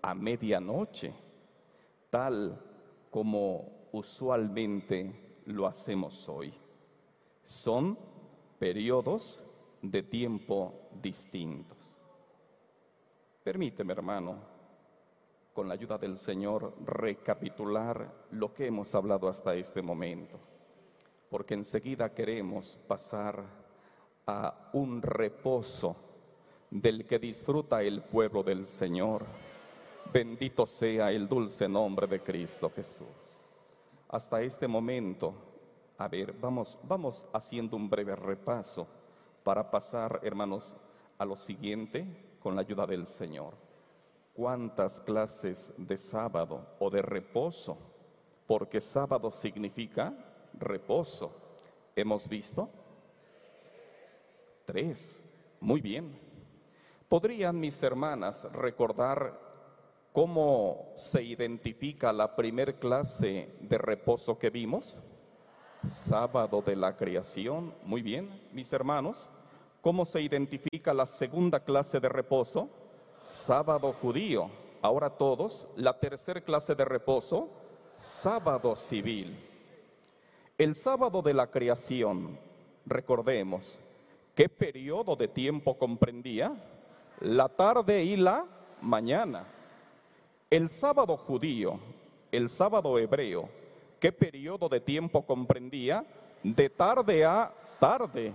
a 0.03 0.15
medianoche, 0.15 1.13
tal 2.11 2.61
como 3.11 3.89
usualmente 3.93 5.41
lo 5.47 5.67
hacemos 5.67 6.29
hoy. 6.29 6.53
Son 7.43 7.99
periodos 8.59 9.41
de 9.81 10.03
tiempo 10.03 10.89
distintos. 11.03 11.79
Permíteme, 13.43 13.93
hermano, 13.93 14.39
con 15.53 15.69
la 15.69 15.75
ayuda 15.75 15.99
del 15.99 16.19
Señor, 16.19 16.75
recapitular 16.85 18.27
lo 18.33 18.53
que 18.53 18.67
hemos 18.67 18.95
hablado 18.95 19.29
hasta 19.29 19.55
este 19.55 19.83
momento, 19.83 20.41
porque 21.35 21.55
enseguida 21.55 22.15
queremos 22.15 22.79
pasar 22.87 23.43
a 24.25 24.71
un 24.73 25.03
reposo 25.03 25.97
del 26.71 27.05
que 27.09 27.19
disfruta 27.19 27.83
el 27.83 28.03
pueblo 28.03 28.45
del 28.45 28.65
Señor. 28.65 29.27
Bendito 30.13 30.65
sea 30.65 31.11
el 31.11 31.27
dulce 31.27 31.69
nombre 31.69 32.07
de 32.07 32.21
Cristo 32.21 32.71
Jesús. 32.71 33.09
Hasta 34.11 34.43
este 34.43 34.69
momento, 34.69 35.35
a 35.99 36.07
ver, 36.07 36.35
vamos, 36.35 36.79
vamos 36.85 37.25
haciendo 37.33 37.77
un 37.77 37.91
breve 37.91 38.15
repaso 38.15 38.87
para 39.43 39.69
pasar, 39.69 40.21
hermanos, 40.23 40.77
a 41.19 41.25
lo 41.25 41.35
siguiente 41.35 42.07
con 42.39 42.55
la 42.55 42.61
ayuda 42.61 42.87
del 42.87 43.09
Señor. 43.09 43.55
¿Cuántas 44.35 45.01
clases 45.01 45.75
de 45.79 45.97
sábado 45.97 46.77
o 46.79 46.89
de 46.91 47.03
reposo? 47.03 47.77
Porque 48.47 48.81
sábado 48.81 49.33
significa 49.33 50.15
reposo. 50.59 51.35
¿Hemos 51.97 52.29
visto? 52.29 52.69
Tres. 54.65 55.25
Muy 55.61 55.81
bien. 55.81 56.19
¿Podrían 57.09 57.61
mis 57.61 57.83
hermanas 57.83 58.45
recordar 58.53 59.39
cómo 60.13 60.93
se 60.97 61.23
identifica 61.23 62.13
la 62.13 62.35
primer 62.35 62.79
clase 62.79 63.55
de 63.61 63.79
reposo 63.79 64.39
que 64.39 64.51
vimos? 64.51 65.03
Sábado 65.87 66.63
de 66.63 66.77
la 66.77 66.97
creación. 66.97 67.75
Muy 67.85 68.03
bien, 68.03 68.49
mis 68.53 68.73
hermanos. 68.73 69.31
¿Cómo 69.81 70.05
se 70.07 70.23
identifica 70.23 70.95
la 70.95 71.07
segunda 71.07 71.61
clase 71.61 72.01
de 72.01 72.09
reposo? 72.09 72.69
Sábado 73.25 73.93
judío. 73.93 74.51
Ahora 74.81 75.11
todos, 75.11 75.69
la 75.77 75.99
tercera 75.99 76.41
clase 76.41 76.75
de 76.75 76.85
reposo, 76.85 77.49
sábado 77.97 78.77
civil. 78.77 79.54
El 80.57 80.77
sábado 80.77 81.21
de 81.21 81.35
la 81.35 81.49
creación, 81.49 82.39
recordemos, 82.87 83.81
¿qué 84.37 84.49
periodo 84.49 85.17
de 85.17 85.27
tiempo 85.27 85.77
comprendía? 85.77 86.53
La 87.21 87.49
tarde 87.49 88.05
y 88.05 88.15
la 88.15 88.47
mañana. 88.81 89.49
El 90.49 90.69
sábado 90.69 91.17
judío, 91.17 91.81
el 92.31 92.49
sábado 92.49 92.97
hebreo, 93.01 93.49
¿qué 93.99 94.13
periodo 94.13 94.69
de 94.69 94.79
tiempo 94.79 95.27
comprendía? 95.27 96.07
De 96.45 96.71
tarde 96.71 97.25
a 97.25 97.53
tarde. 97.81 98.33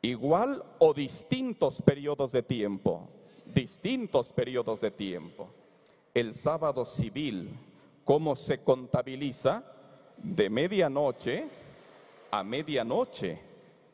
Igual 0.00 0.64
o 0.78 0.94
distintos 0.94 1.82
periodos 1.82 2.32
de 2.32 2.42
tiempo, 2.42 3.06
distintos 3.44 4.32
periodos 4.32 4.80
de 4.80 4.90
tiempo. 4.90 5.50
El 6.14 6.34
sábado 6.34 6.86
civil, 6.86 7.50
¿cómo 8.06 8.34
se 8.36 8.62
contabiliza? 8.62 9.62
De 10.22 10.50
medianoche 10.50 11.48
a 12.30 12.44
medianoche, 12.44 13.38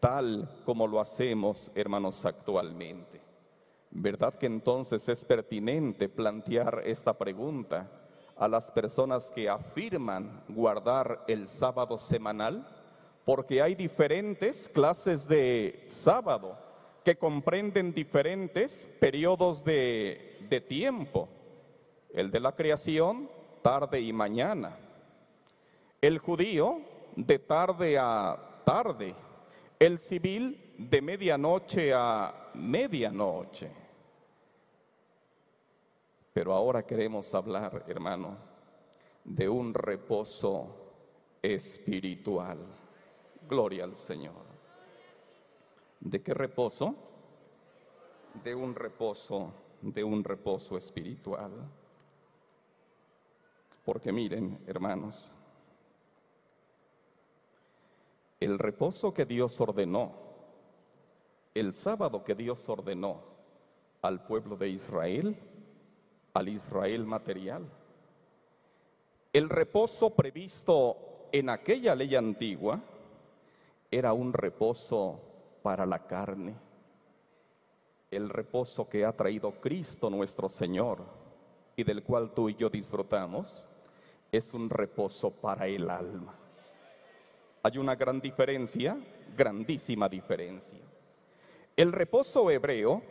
tal 0.00 0.48
como 0.64 0.86
lo 0.86 1.00
hacemos, 1.00 1.70
hermanos, 1.74 2.24
actualmente. 2.26 3.20
¿Verdad 3.90 4.34
que 4.34 4.46
entonces 4.46 5.08
es 5.08 5.24
pertinente 5.24 6.08
plantear 6.08 6.82
esta 6.84 7.16
pregunta 7.16 7.90
a 8.36 8.48
las 8.48 8.70
personas 8.70 9.30
que 9.30 9.48
afirman 9.48 10.42
guardar 10.48 11.24
el 11.28 11.48
sábado 11.48 11.96
semanal? 11.96 12.66
Porque 13.24 13.62
hay 13.62 13.74
diferentes 13.74 14.68
clases 14.68 15.26
de 15.26 15.86
sábado 15.88 16.58
que 17.04 17.16
comprenden 17.16 17.94
diferentes 17.94 18.86
periodos 19.00 19.64
de, 19.64 20.44
de 20.50 20.60
tiempo. 20.60 21.28
El 22.12 22.30
de 22.30 22.40
la 22.40 22.52
creación, 22.52 23.30
tarde 23.62 24.00
y 24.00 24.12
mañana. 24.12 24.76
El 26.06 26.20
judío, 26.20 26.82
de 27.16 27.40
tarde 27.40 27.98
a 27.98 28.62
tarde. 28.64 29.12
El 29.76 29.98
civil, 29.98 30.72
de 30.78 31.02
medianoche 31.02 31.92
a 31.92 32.52
medianoche. 32.54 33.68
Pero 36.32 36.54
ahora 36.54 36.86
queremos 36.86 37.34
hablar, 37.34 37.86
hermano, 37.88 38.36
de 39.24 39.48
un 39.48 39.74
reposo 39.74 40.76
espiritual. 41.42 42.58
Gloria 43.48 43.82
al 43.82 43.96
Señor. 43.96 44.46
¿De 45.98 46.22
qué 46.22 46.34
reposo? 46.34 46.94
De 48.44 48.54
un 48.54 48.76
reposo, 48.76 49.52
de 49.82 50.04
un 50.04 50.22
reposo 50.22 50.76
espiritual. 50.76 51.50
Porque 53.84 54.12
miren, 54.12 54.60
hermanos, 54.68 55.32
el 58.40 58.58
reposo 58.58 59.14
que 59.14 59.24
Dios 59.24 59.60
ordenó, 59.60 60.12
el 61.54 61.72
sábado 61.72 62.22
que 62.22 62.34
Dios 62.34 62.68
ordenó 62.68 63.22
al 64.02 64.24
pueblo 64.24 64.56
de 64.56 64.68
Israel, 64.68 65.36
al 66.34 66.48
Israel 66.48 67.06
material, 67.06 67.66
el 69.32 69.48
reposo 69.48 70.10
previsto 70.10 71.28
en 71.32 71.48
aquella 71.48 71.94
ley 71.94 72.14
antigua 72.14 72.80
era 73.90 74.12
un 74.12 74.32
reposo 74.32 75.20
para 75.62 75.86
la 75.86 76.06
carne, 76.06 76.54
el 78.10 78.28
reposo 78.28 78.88
que 78.88 79.04
ha 79.04 79.12
traído 79.12 79.52
Cristo 79.60 80.10
nuestro 80.10 80.48
Señor 80.48 81.00
y 81.74 81.84
del 81.84 82.02
cual 82.02 82.32
tú 82.32 82.48
y 82.48 82.54
yo 82.54 82.68
disfrutamos, 82.68 83.66
es 84.30 84.52
un 84.54 84.70
reposo 84.70 85.30
para 85.30 85.66
el 85.66 85.90
alma. 85.90 86.45
Hay 87.66 87.78
una 87.78 87.96
gran 87.96 88.20
diferencia, 88.20 88.96
grandísima 89.36 90.08
diferencia. 90.08 90.78
El 91.76 91.90
reposo 91.90 92.48
hebreo 92.48 93.02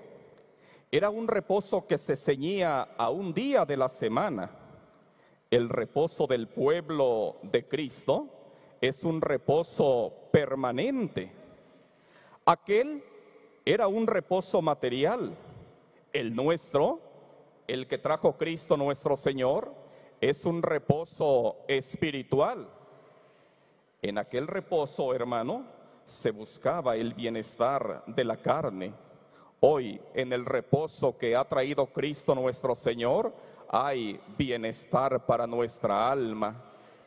era 0.90 1.10
un 1.10 1.28
reposo 1.28 1.86
que 1.86 1.98
se 1.98 2.16
ceñía 2.16 2.84
a 2.84 3.10
un 3.10 3.34
día 3.34 3.66
de 3.66 3.76
la 3.76 3.90
semana. 3.90 4.50
El 5.52 5.68
reposo 5.68 6.26
del 6.26 6.48
pueblo 6.48 7.36
de 7.44 7.68
Cristo 7.68 8.30
es 8.80 9.04
un 9.04 9.20
reposo 9.20 10.14
permanente. 10.32 11.34
Aquel 12.46 13.04
era 13.66 13.90
un 13.90 14.08
reposo 14.08 14.62
material. 14.62 15.36
El 16.14 16.34
nuestro, 16.34 17.02
el 17.68 17.88
que 17.88 17.98
trajo 17.98 18.38
Cristo 18.38 18.78
nuestro 18.78 19.18
Señor, 19.18 19.74
es 20.22 20.46
un 20.46 20.64
reposo 20.64 21.58
espiritual. 21.68 22.70
En 24.06 24.20
aquel 24.20 24.46
reposo, 24.46 25.16
hermano, 25.16 25.66
se 26.06 26.30
buscaba 26.30 26.96
el 26.96 27.16
bienestar 27.16 28.04
de 28.06 28.24
la 28.24 28.38
carne. 28.38 28.94
Hoy, 29.62 30.00
en 30.14 30.32
el 30.32 30.46
reposo 30.46 31.18
que 31.18 31.36
ha 31.36 31.44
traído 31.46 31.88
Cristo 31.88 32.36
nuestro 32.36 32.76
Señor, 32.76 33.34
hay 33.68 34.20
bienestar 34.38 35.26
para 35.26 35.48
nuestra 35.48 36.12
alma. 36.12 36.56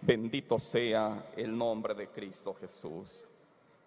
Bendito 0.00 0.58
sea 0.58 1.26
el 1.36 1.56
nombre 1.56 1.94
de 1.94 2.08
Cristo 2.08 2.52
Jesús. 2.54 3.24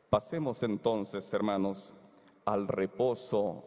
Pasemos 0.10 0.64
entonces, 0.64 1.34
hermanos, 1.34 1.94
al 2.46 2.66
reposo 2.66 3.62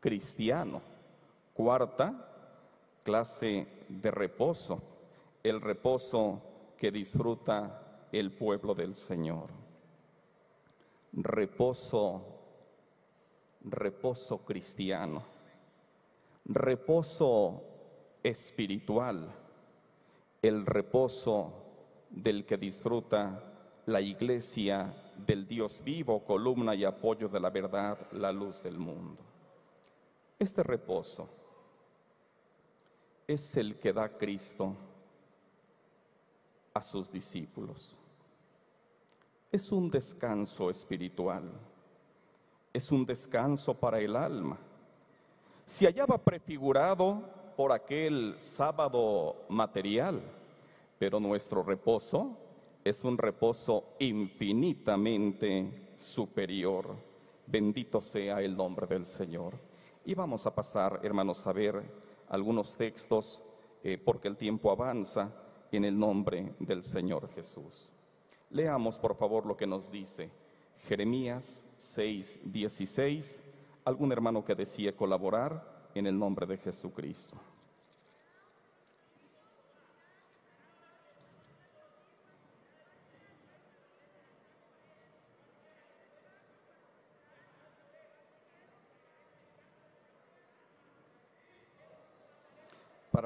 cristiano. 0.00 0.82
Cuarta 1.54 2.12
clase 3.04 3.64
de 3.88 4.10
reposo, 4.10 4.82
el 5.44 5.60
reposo 5.60 6.42
que 6.76 6.90
disfruta 6.90 7.85
el 8.12 8.32
pueblo 8.32 8.74
del 8.74 8.94
Señor. 8.94 9.50
Reposo, 11.12 12.22
reposo 13.62 14.38
cristiano, 14.38 15.24
reposo 16.44 17.62
espiritual, 18.22 19.32
el 20.42 20.66
reposo 20.66 21.52
del 22.10 22.44
que 22.44 22.56
disfruta 22.56 23.42
la 23.86 24.00
iglesia 24.00 24.94
del 25.16 25.46
Dios 25.46 25.82
vivo, 25.82 26.24
columna 26.24 26.74
y 26.74 26.84
apoyo 26.84 27.28
de 27.28 27.40
la 27.40 27.50
verdad, 27.50 27.98
la 28.12 28.32
luz 28.32 28.62
del 28.62 28.78
mundo. 28.78 29.22
Este 30.38 30.62
reposo 30.62 31.28
es 33.26 33.56
el 33.56 33.78
que 33.78 33.92
da 33.92 34.08
Cristo 34.16 34.76
a 36.76 36.82
sus 36.82 37.10
discípulos. 37.10 37.98
Es 39.50 39.72
un 39.72 39.90
descanso 39.90 40.68
espiritual, 40.68 41.50
es 42.72 42.92
un 42.92 43.06
descanso 43.06 43.72
para 43.72 43.98
el 43.98 44.14
alma. 44.14 44.58
Se 45.64 45.86
hallaba 45.86 46.18
prefigurado 46.18 47.22
por 47.56 47.72
aquel 47.72 48.36
sábado 48.38 49.46
material, 49.48 50.20
pero 50.98 51.18
nuestro 51.18 51.62
reposo 51.62 52.36
es 52.84 53.02
un 53.02 53.16
reposo 53.16 53.94
infinitamente 53.98 55.92
superior. 55.96 56.94
Bendito 57.46 58.02
sea 58.02 58.42
el 58.42 58.54
nombre 58.54 58.86
del 58.86 59.06
Señor. 59.06 59.54
Y 60.04 60.14
vamos 60.14 60.46
a 60.46 60.54
pasar, 60.54 61.00
hermanos, 61.02 61.46
a 61.46 61.52
ver 61.52 61.82
algunos 62.28 62.76
textos 62.76 63.42
eh, 63.82 63.96
porque 63.96 64.28
el 64.28 64.36
tiempo 64.36 64.70
avanza 64.70 65.32
en 65.72 65.84
el 65.84 65.98
nombre 65.98 66.54
del 66.58 66.82
Señor 66.82 67.28
Jesús. 67.34 67.90
Leamos 68.50 68.98
por 68.98 69.16
favor 69.16 69.46
lo 69.46 69.56
que 69.56 69.66
nos 69.66 69.90
dice 69.90 70.30
Jeremías 70.88 71.64
6, 71.76 72.40
16. 72.44 73.42
Algún 73.84 74.12
hermano 74.12 74.44
que 74.44 74.54
decía 74.54 74.96
colaborar 74.96 75.88
en 75.94 76.06
el 76.06 76.18
nombre 76.18 76.46
de 76.46 76.58
Jesucristo. 76.58 77.36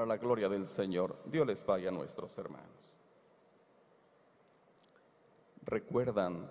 La 0.05 0.17
gloria 0.17 0.49
del 0.49 0.67
Señor. 0.67 1.15
Dios 1.25 1.45
les 1.45 1.65
vaya 1.65 1.89
a 1.89 1.91
nuestros 1.91 2.37
hermanos. 2.37 2.97
¿Recuerdan 5.63 6.49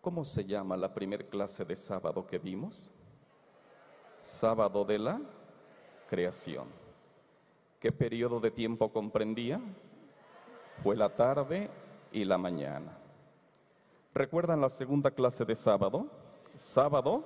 cómo 0.00 0.24
se 0.24 0.44
llama 0.44 0.76
la 0.76 0.92
primer 0.92 1.28
clase 1.28 1.64
de 1.64 1.76
sábado 1.76 2.26
que 2.26 2.38
vimos? 2.38 2.90
Sábado 4.22 4.84
de 4.84 4.98
la 4.98 5.20
creación. 6.08 6.68
¿Qué 7.80 7.90
periodo 7.90 8.40
de 8.40 8.50
tiempo 8.50 8.92
comprendía? 8.92 9.60
Fue 10.82 10.96
la 10.96 11.14
tarde 11.16 11.70
y 12.12 12.24
la 12.24 12.36
mañana. 12.36 12.98
¿Recuerdan 14.12 14.60
la 14.60 14.68
segunda 14.68 15.10
clase 15.10 15.44
de 15.44 15.56
sábado? 15.56 16.06
Sábado 16.56 17.24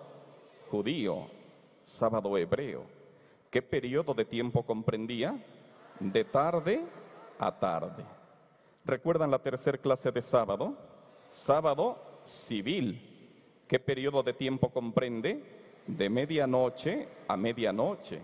judío, 0.70 1.26
sábado 1.82 2.36
hebreo. 2.36 2.93
¿Qué 3.54 3.62
periodo 3.62 4.14
de 4.14 4.24
tiempo 4.24 4.64
comprendía? 4.64 5.40
De 6.00 6.24
tarde 6.24 6.82
a 7.38 7.56
tarde. 7.56 8.04
¿Recuerdan 8.84 9.30
la 9.30 9.38
tercera 9.38 9.78
clase 9.78 10.10
de 10.10 10.20
sábado? 10.22 10.76
Sábado 11.30 11.96
civil. 12.24 13.62
¿Qué 13.68 13.78
periodo 13.78 14.24
de 14.24 14.32
tiempo 14.32 14.70
comprende? 14.70 15.40
De 15.86 16.10
medianoche 16.10 17.06
a 17.28 17.36
medianoche. 17.36 18.20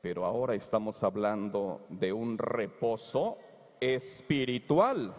Pero 0.00 0.24
ahora 0.24 0.54
estamos 0.54 1.02
hablando 1.02 1.80
de 1.88 2.12
un 2.12 2.38
reposo 2.38 3.38
espiritual. 3.80 5.16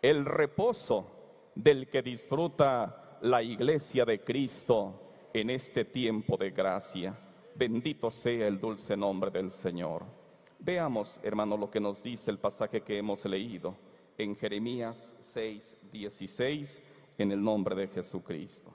El 0.00 0.24
reposo 0.24 1.06
del 1.54 1.90
que 1.90 2.00
disfruta 2.00 3.18
la 3.20 3.42
iglesia 3.42 4.06
de 4.06 4.20
Cristo 4.20 5.28
en 5.34 5.50
este 5.50 5.84
tiempo 5.84 6.38
de 6.38 6.50
gracia. 6.50 7.25
Bendito 7.58 8.10
sea 8.10 8.46
el 8.46 8.60
dulce 8.60 8.94
nombre 8.98 9.30
del 9.30 9.50
Señor. 9.50 10.04
Veamos, 10.58 11.18
hermano, 11.22 11.56
lo 11.56 11.70
que 11.70 11.80
nos 11.80 12.02
dice 12.02 12.30
el 12.30 12.38
pasaje 12.38 12.82
que 12.82 12.98
hemos 12.98 13.24
leído 13.24 13.74
en 14.18 14.36
Jeremías 14.36 15.16
6, 15.20 15.78
16, 15.90 16.82
en 17.16 17.32
el 17.32 17.42
nombre 17.42 17.74
de 17.74 17.88
Jesucristo. 17.88 18.70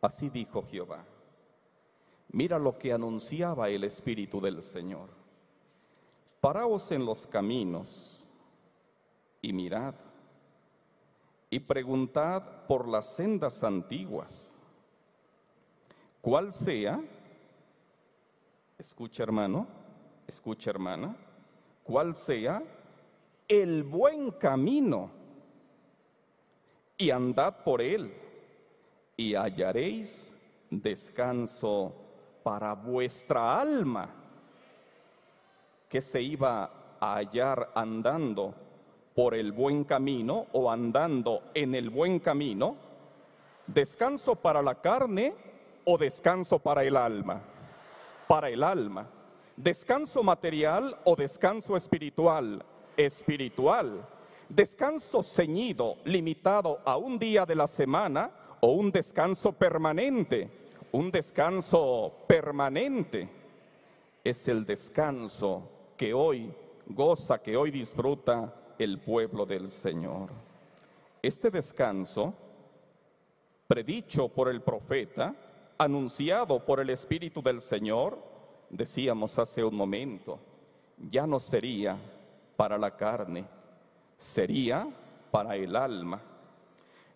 Así 0.00 0.30
dijo 0.30 0.62
Jehová. 0.70 1.04
Mira 2.30 2.58
lo 2.58 2.78
que 2.78 2.94
anunciaba 2.94 3.68
el 3.68 3.84
Espíritu 3.84 4.40
del 4.40 4.62
Señor. 4.62 5.10
Paraos 6.40 6.90
en 6.92 7.04
los 7.04 7.26
caminos 7.26 8.26
y 9.42 9.52
mirad 9.52 9.94
y 11.50 11.60
preguntad 11.60 12.66
por 12.66 12.88
las 12.88 13.14
sendas 13.14 13.62
antiguas, 13.64 14.54
cuál 16.22 16.54
sea 16.54 17.02
escucha 18.78 19.24
hermano, 19.24 19.66
escucha 20.28 20.70
hermana, 20.70 21.16
cuál 21.82 22.14
sea 22.14 22.62
el 23.48 23.82
buen 23.82 24.30
camino 24.30 25.10
y 26.96 27.10
andad 27.10 27.64
por 27.64 27.82
él 27.82 28.14
y 29.16 29.34
hallaréis 29.34 30.32
descanso 30.70 31.92
para 32.44 32.74
vuestra 32.74 33.60
alma 33.60 34.10
que 35.88 36.00
se 36.00 36.22
iba 36.22 36.70
a 37.00 37.14
hallar 37.16 37.72
andando 37.74 38.54
por 39.12 39.34
el 39.34 39.50
buen 39.50 39.82
camino 39.82 40.46
o 40.52 40.70
andando 40.70 41.50
en 41.52 41.74
el 41.74 41.90
buen 41.90 42.20
camino, 42.20 42.76
descanso 43.66 44.36
para 44.36 44.62
la 44.62 44.76
carne 44.76 45.34
o 45.84 45.98
descanso 45.98 46.60
para 46.60 46.84
el 46.84 46.96
alma 46.96 47.42
para 48.28 48.48
el 48.50 48.62
alma. 48.62 49.08
Descanso 49.56 50.22
material 50.22 50.96
o 51.04 51.16
descanso 51.16 51.76
espiritual. 51.76 52.64
Espiritual. 52.96 54.06
Descanso 54.48 55.22
ceñido, 55.22 55.96
limitado 56.04 56.78
a 56.84 56.96
un 56.96 57.18
día 57.18 57.44
de 57.44 57.56
la 57.56 57.66
semana 57.66 58.30
o 58.60 58.72
un 58.72 58.92
descanso 58.92 59.52
permanente. 59.52 60.48
Un 60.92 61.10
descanso 61.10 62.12
permanente 62.28 63.28
es 64.22 64.46
el 64.46 64.64
descanso 64.64 65.68
que 65.96 66.14
hoy 66.14 66.52
goza, 66.86 67.38
que 67.38 67.56
hoy 67.56 67.70
disfruta 67.70 68.54
el 68.78 69.00
pueblo 69.00 69.44
del 69.44 69.68
Señor. 69.68 70.30
Este 71.20 71.50
descanso, 71.50 72.32
predicho 73.66 74.28
por 74.28 74.48
el 74.48 74.62
profeta, 74.62 75.34
anunciado 75.78 76.64
por 76.64 76.80
el 76.80 76.90
Espíritu 76.90 77.40
del 77.40 77.60
Señor, 77.60 78.18
decíamos 78.68 79.38
hace 79.38 79.62
un 79.62 79.76
momento, 79.76 80.40
ya 80.98 81.24
no 81.26 81.38
sería 81.38 81.96
para 82.56 82.76
la 82.76 82.96
carne, 82.96 83.46
sería 84.16 84.88
para 85.30 85.54
el 85.54 85.76
alma. 85.76 86.20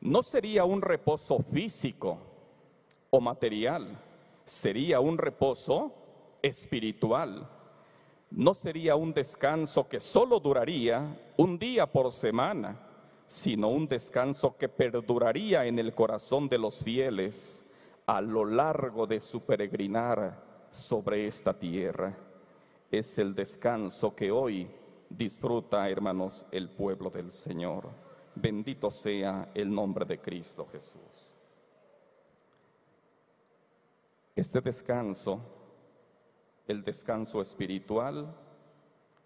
No 0.00 0.22
sería 0.22 0.64
un 0.64 0.80
reposo 0.80 1.40
físico 1.52 2.18
o 3.10 3.20
material, 3.20 3.98
sería 4.44 5.00
un 5.00 5.18
reposo 5.18 5.92
espiritual. 6.40 7.48
No 8.30 8.54
sería 8.54 8.94
un 8.94 9.12
descanso 9.12 9.88
que 9.88 10.00
solo 10.00 10.40
duraría 10.40 11.18
un 11.36 11.58
día 11.58 11.86
por 11.86 12.12
semana, 12.12 12.78
sino 13.26 13.68
un 13.68 13.88
descanso 13.88 14.56
que 14.56 14.68
perduraría 14.68 15.66
en 15.66 15.78
el 15.78 15.94
corazón 15.94 16.48
de 16.48 16.58
los 16.58 16.82
fieles 16.82 17.61
a 18.12 18.20
lo 18.20 18.44
largo 18.44 19.06
de 19.06 19.20
su 19.20 19.40
peregrinar 19.40 20.68
sobre 20.70 21.26
esta 21.26 21.58
tierra. 21.58 22.14
Es 22.90 23.16
el 23.16 23.34
descanso 23.34 24.14
que 24.14 24.30
hoy 24.30 24.70
disfruta, 25.08 25.88
hermanos, 25.88 26.44
el 26.52 26.68
pueblo 26.68 27.08
del 27.08 27.30
Señor. 27.30 27.88
Bendito 28.34 28.90
sea 28.90 29.50
el 29.54 29.74
nombre 29.74 30.04
de 30.04 30.20
Cristo 30.20 30.68
Jesús. 30.70 31.34
Este 34.36 34.60
descanso, 34.60 35.40
el 36.68 36.84
descanso 36.84 37.40
espiritual, 37.40 38.36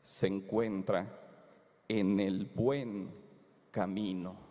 se 0.01 0.29
encuentra 0.29 1.09
en 1.89 2.21
el 2.21 2.45
buen 2.55 3.13
camino. 3.73 4.46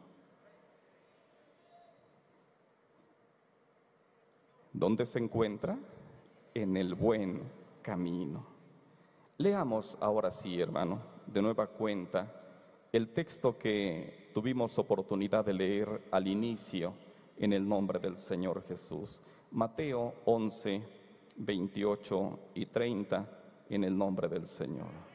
¿Dónde 4.78 5.06
se 5.06 5.20
encuentra? 5.20 5.78
En 6.54 6.76
el 6.76 6.96
buen 6.96 7.44
camino. 7.82 8.46
Leamos 9.38 9.98
ahora 10.02 10.32
sí, 10.32 10.60
hermano, 10.60 11.00
de 11.28 11.42
nueva 11.42 11.68
cuenta, 11.68 12.30
el 12.92 13.14
texto 13.14 13.58
que 13.58 14.32
tuvimos 14.34 14.78
oportunidad 14.78 15.46
de 15.46 15.54
leer 15.54 16.02
al 16.12 16.28
inicio 16.28 16.94
en 17.38 17.54
el 17.54 17.66
nombre 17.66 18.00
del 18.00 18.18
Señor 18.18 18.66
Jesús. 18.68 19.22
Mateo 19.52 20.14
11, 20.26 20.82
28 21.38 22.40
y 22.56 22.66
30 22.66 23.30
en 23.70 23.86
el 23.86 23.98
nombre 23.98 24.28
del 24.28 24.46
Señor. 24.46 25.15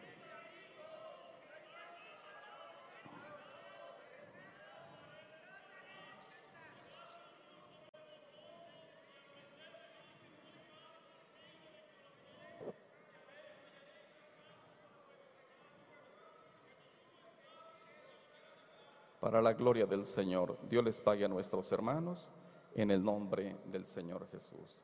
Para 19.30 19.42
la 19.42 19.52
gloria 19.52 19.86
del 19.86 20.06
Señor. 20.06 20.58
Dios 20.68 20.82
les 20.82 21.00
pague 21.00 21.24
a 21.24 21.28
nuestros 21.28 21.70
hermanos 21.70 22.32
en 22.74 22.90
el 22.90 23.00
nombre 23.00 23.58
del 23.66 23.86
Señor 23.86 24.26
Jesús. 24.32 24.82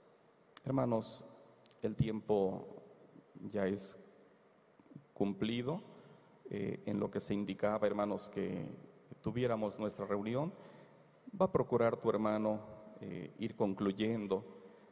Hermanos, 0.64 1.24
el 1.82 1.96
tiempo 1.96 2.64
ya 3.50 3.66
es 3.66 3.98
cumplido 5.12 5.80
eh, 6.48 6.80
en 6.86 7.00
lo 7.00 7.10
que 7.10 7.18
se 7.18 7.34
indicaba, 7.34 7.88
hermanos, 7.88 8.28
que 8.28 8.64
tuviéramos 9.20 9.80
nuestra 9.80 10.06
reunión. 10.06 10.52
Va 11.28 11.46
a 11.46 11.52
procurar 11.52 11.96
tu 11.96 12.08
hermano 12.08 12.60
eh, 13.00 13.34
ir 13.40 13.56
concluyendo, 13.56 14.44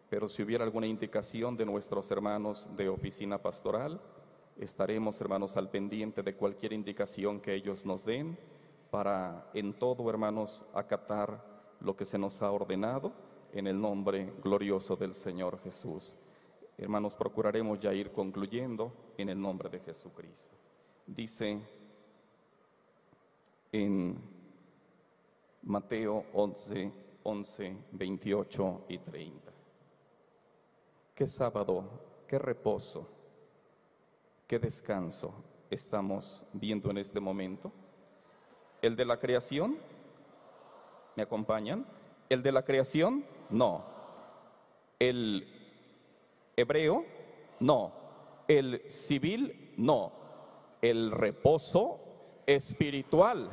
pero 0.08 0.28
si 0.28 0.42
hubiera 0.42 0.64
alguna 0.64 0.88
indicación 0.88 1.56
de 1.56 1.64
nuestros 1.64 2.10
hermanos 2.10 2.68
de 2.76 2.88
oficina 2.88 3.40
pastoral, 3.40 4.00
estaremos, 4.58 5.20
hermanos, 5.20 5.56
al 5.56 5.70
pendiente 5.70 6.24
de 6.24 6.34
cualquier 6.34 6.72
indicación 6.72 7.40
que 7.40 7.54
ellos 7.54 7.86
nos 7.86 8.04
den 8.04 8.36
para 8.94 9.50
en 9.54 9.72
todo, 9.72 10.08
hermanos, 10.08 10.64
acatar 10.72 11.44
lo 11.80 11.96
que 11.96 12.04
se 12.04 12.16
nos 12.16 12.40
ha 12.40 12.52
ordenado 12.52 13.10
en 13.52 13.66
el 13.66 13.80
nombre 13.80 14.32
glorioso 14.40 14.94
del 14.94 15.14
Señor 15.14 15.58
Jesús. 15.64 16.14
Hermanos, 16.78 17.16
procuraremos 17.16 17.80
ya 17.80 17.92
ir 17.92 18.12
concluyendo 18.12 18.92
en 19.18 19.30
el 19.30 19.40
nombre 19.40 19.68
de 19.68 19.80
Jesucristo. 19.80 20.54
Dice 21.08 21.60
en 23.72 24.16
Mateo 25.64 26.26
11, 26.32 26.92
11, 27.24 27.76
28 27.90 28.84
y 28.90 28.98
30. 28.98 29.52
Qué 31.16 31.26
sábado, 31.26 32.22
qué 32.28 32.38
reposo, 32.38 33.08
qué 34.46 34.60
descanso 34.60 35.34
estamos 35.68 36.46
viendo 36.52 36.92
en 36.92 36.98
este 36.98 37.18
momento 37.18 37.72
¿El 38.84 38.96
de 38.96 39.06
la 39.06 39.16
creación? 39.16 39.78
¿Me 41.16 41.22
acompañan? 41.22 41.86
¿El 42.28 42.42
de 42.42 42.52
la 42.52 42.66
creación? 42.66 43.24
No. 43.48 43.82
¿El 44.98 45.48
hebreo? 46.54 47.06
No. 47.60 47.92
¿El 48.46 48.82
civil? 48.90 49.72
No. 49.78 50.12
El 50.82 51.12
reposo 51.12 51.98
espiritual, 52.44 53.48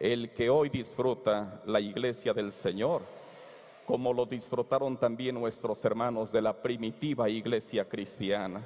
el 0.00 0.32
que 0.32 0.48
hoy 0.48 0.70
disfruta 0.70 1.60
la 1.66 1.80
iglesia 1.80 2.32
del 2.32 2.52
Señor, 2.52 3.02
como 3.84 4.14
lo 4.14 4.24
disfrutaron 4.24 4.96
también 4.96 5.34
nuestros 5.34 5.84
hermanos 5.84 6.32
de 6.32 6.40
la 6.40 6.54
primitiva 6.54 7.28
iglesia 7.28 7.86
cristiana, 7.86 8.64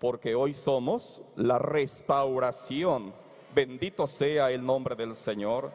porque 0.00 0.34
hoy 0.34 0.54
somos 0.54 1.22
la 1.36 1.58
restauración 1.58 3.12
Bendito 3.54 4.06
sea 4.06 4.50
el 4.50 4.64
nombre 4.64 4.94
del 4.94 5.14
Señor. 5.14 5.70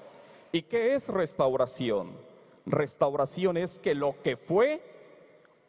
¿Y 0.51 0.61
qué 0.61 0.93
es 0.93 1.07
restauración? 1.07 2.11
Restauración 2.65 3.57
es 3.57 3.79
que 3.79 3.95
lo 3.95 4.15
que 4.21 4.37
fue, 4.37 4.81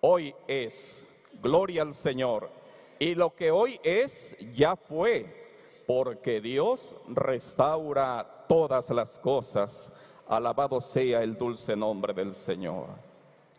hoy 0.00 0.34
es. 0.46 1.08
Gloria 1.42 1.82
al 1.82 1.94
Señor. 1.94 2.50
Y 2.98 3.14
lo 3.14 3.34
que 3.34 3.50
hoy 3.50 3.80
es, 3.82 4.36
ya 4.54 4.76
fue. 4.76 5.44
Porque 5.86 6.40
Dios 6.40 6.94
restaura 7.08 8.44
todas 8.48 8.90
las 8.90 9.18
cosas. 9.18 9.92
Alabado 10.28 10.80
sea 10.80 11.22
el 11.22 11.36
dulce 11.36 11.74
nombre 11.74 12.12
del 12.12 12.34
Señor. 12.34 12.88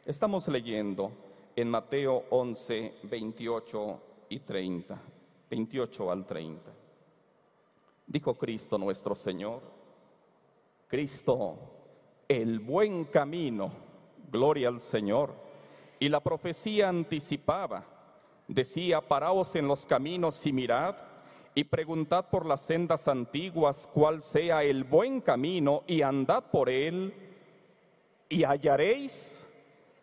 Estamos 0.06 0.48
leyendo 0.48 1.12
en 1.56 1.70
Mateo 1.70 2.26
11, 2.30 2.94
28 3.04 4.00
y 4.30 4.40
30. 4.40 5.02
28 5.50 6.12
al 6.12 6.26
30 6.26 6.85
dijo 8.08 8.36
Cristo 8.36 8.78
nuestro 8.78 9.16
Señor. 9.16 9.62
Cristo, 10.88 11.58
el 12.28 12.60
buen 12.60 13.06
camino, 13.06 13.72
gloria 14.32 14.68
al 14.68 14.80
Señor. 14.80 15.34
Y 16.00 16.10
la 16.10 16.20
profecía 16.20 16.90
anticipaba, 16.90 17.86
decía, 18.48 19.02
paraos 19.02 19.56
en 19.56 19.68
los 19.68 19.86
caminos 19.86 20.46
y 20.46 20.54
mirad, 20.54 20.96
y 21.56 21.64
preguntad 21.64 22.30
por 22.30 22.46
las 22.46 22.62
sendas 22.62 23.08
antiguas 23.08 23.90
cuál 23.94 24.22
sea 24.22 24.64
el 24.64 24.84
buen 24.84 25.22
camino, 25.22 25.84
y 25.88 26.02
andad 26.02 26.44
por 26.52 26.70
él, 26.70 27.14
y 28.28 28.44
hallaréis 28.44 29.48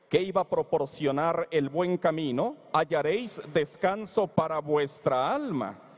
que 0.08 0.22
iba 0.22 0.42
a 0.42 0.48
proporcionar 0.48 1.48
el 1.50 1.68
buen 1.68 1.98
camino, 1.98 2.56
hallaréis 2.72 3.40
descanso 3.52 4.26
para 4.26 4.58
vuestra 4.58 5.34
alma 5.34 5.91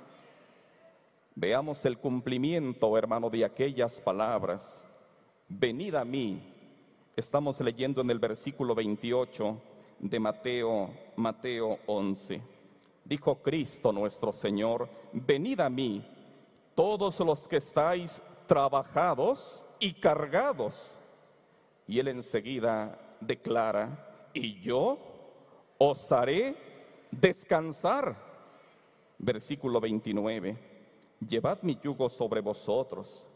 Veamos 1.36 1.84
el 1.84 1.98
cumplimiento, 1.98 2.96
hermano, 2.96 3.28
de 3.28 3.44
aquellas 3.44 4.00
palabras. 4.00 4.86
Venid 5.48 5.96
a 5.96 6.04
mí. 6.04 6.40
Estamos 7.16 7.60
leyendo 7.60 8.00
en 8.02 8.10
el 8.10 8.20
versículo 8.20 8.72
28 8.74 9.60
de 9.98 10.20
Mateo, 10.20 10.90
Mateo 11.16 11.80
11. 11.86 12.40
Dijo 13.04 13.42
Cristo 13.42 13.92
nuestro 13.92 14.32
Señor, 14.32 14.88
venid 15.12 15.60
a 15.60 15.68
mí, 15.68 16.06
todos 16.74 17.18
los 17.20 17.48
que 17.48 17.56
estáis 17.56 18.22
trabajados 18.46 19.66
y 19.80 19.92
cargados. 19.94 20.96
Y 21.88 21.98
él 21.98 22.08
enseguida 22.08 23.16
declara, 23.20 24.30
y 24.32 24.60
yo 24.60 24.98
os 25.78 26.12
haré 26.12 26.54
descansar. 27.10 28.16
Versículo 29.18 29.80
29 29.80 30.73
Llevad 31.28 31.62
mi 31.62 31.78
yugo 31.82 32.08
sobre 32.08 32.40
vosotros 32.40 33.28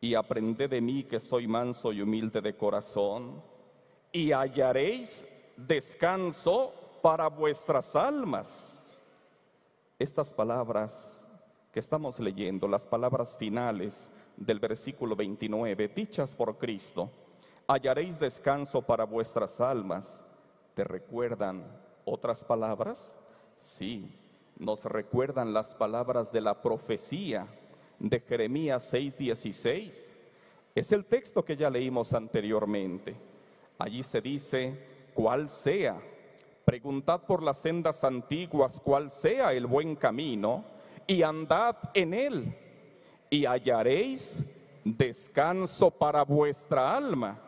y 0.00 0.14
aprended 0.14 0.70
de 0.70 0.80
mí 0.80 1.04
que 1.04 1.20
soy 1.20 1.46
manso 1.46 1.92
y 1.92 2.02
humilde 2.02 2.40
de 2.40 2.56
corazón, 2.56 3.42
y 4.12 4.32
hallaréis 4.32 5.26
descanso 5.56 6.72
para 7.02 7.28
vuestras 7.28 7.94
almas. 7.94 8.82
Estas 9.98 10.32
palabras 10.32 11.26
que 11.72 11.80
estamos 11.80 12.18
leyendo, 12.18 12.68
las 12.68 12.86
palabras 12.86 13.36
finales 13.36 14.10
del 14.36 14.58
versículo 14.58 15.14
29, 15.14 15.88
dichas 15.88 16.34
por 16.34 16.56
Cristo, 16.56 17.10
hallaréis 17.68 18.18
descanso 18.18 18.82
para 18.82 19.04
vuestras 19.04 19.60
almas, 19.60 20.26
¿te 20.74 20.84
recuerdan 20.84 21.64
otras 22.04 22.44
palabras? 22.44 23.16
Sí, 23.58 24.10
nos 24.58 24.84
recuerdan 24.84 25.52
las 25.52 25.74
palabras 25.74 26.32
de 26.32 26.40
la 26.40 26.60
profecía 26.62 27.46
de 27.98 28.20
Jeremías 28.20 28.92
6:16. 28.92 30.14
Es 30.74 30.92
el 30.92 31.04
texto 31.06 31.44
que 31.44 31.56
ya 31.56 31.70
leímos 31.70 32.12
anteriormente. 32.12 33.16
Allí 33.78 34.02
se 34.02 34.20
dice, 34.20 34.78
cuál 35.14 35.48
sea, 35.48 35.98
preguntad 36.64 37.22
por 37.22 37.42
las 37.42 37.58
sendas 37.58 38.04
antiguas 38.04 38.80
cuál 38.80 39.10
sea 39.10 39.52
el 39.52 39.66
buen 39.66 39.96
camino 39.96 40.64
y 41.06 41.22
andad 41.22 41.76
en 41.94 42.12
él 42.12 42.54
y 43.30 43.44
hallaréis 43.44 44.44
descanso 44.84 45.90
para 45.90 46.22
vuestra 46.22 46.96
alma. 46.96 47.38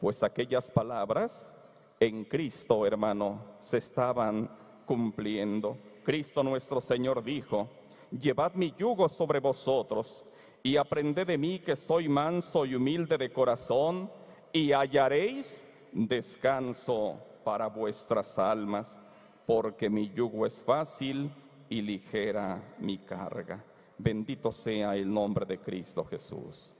Pues 0.00 0.22
aquellas 0.22 0.70
palabras 0.70 1.50
en 1.98 2.24
Cristo, 2.24 2.86
hermano, 2.86 3.40
se 3.60 3.78
estaban 3.78 4.48
cumpliendo. 4.84 5.76
Cristo 6.04 6.42
nuestro 6.42 6.80
Señor 6.80 7.24
dijo, 7.24 7.68
llevad 8.10 8.54
mi 8.54 8.72
yugo 8.78 9.08
sobre 9.08 9.40
vosotros 9.40 10.24
y 10.62 10.76
aprended 10.76 11.26
de 11.26 11.38
mí 11.38 11.60
que 11.60 11.74
soy 11.74 12.08
manso 12.08 12.64
y 12.64 12.74
humilde 12.74 13.16
de 13.18 13.32
corazón 13.32 14.10
y 14.52 14.72
hallaréis 14.72 15.66
descanso 15.92 17.18
para 17.44 17.66
vuestras 17.68 18.38
almas, 18.38 18.98
porque 19.46 19.90
mi 19.90 20.10
yugo 20.10 20.46
es 20.46 20.62
fácil 20.62 21.30
y 21.68 21.82
ligera 21.82 22.76
mi 22.78 22.98
carga. 22.98 23.64
Bendito 23.98 24.50
sea 24.52 24.96
el 24.96 25.12
nombre 25.12 25.46
de 25.46 25.58
Cristo 25.58 26.04
Jesús. 26.04 26.72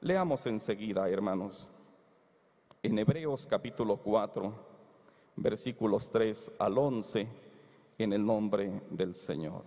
Leamos 0.00 0.46
enseguida, 0.46 1.08
hermanos, 1.08 1.68
en 2.82 2.98
Hebreos 2.98 3.46
capítulo 3.46 3.96
4, 3.96 4.52
versículos 5.36 6.10
3 6.10 6.52
al 6.58 6.78
11, 6.78 7.28
en 7.98 8.12
el 8.12 8.24
nombre 8.24 8.82
del 8.90 9.14
Señor. 9.14 9.64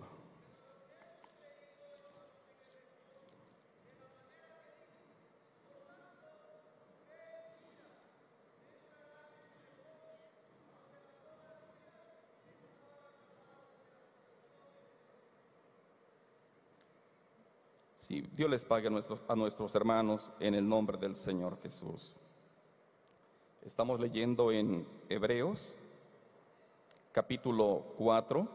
Si 18.08 18.22
Dios 18.22 18.48
les 18.48 18.64
pague 18.64 18.86
a 18.86 18.90
nuestros, 18.90 19.20
a 19.28 19.36
nuestros 19.36 19.74
hermanos 19.74 20.32
en 20.40 20.54
el 20.54 20.66
nombre 20.66 20.96
del 20.96 21.14
Señor 21.14 21.60
Jesús. 21.62 22.16
Estamos 23.62 24.00
leyendo 24.00 24.50
en 24.50 24.86
Hebreos 25.10 25.76
capítulo 27.12 27.94
4 27.96 28.48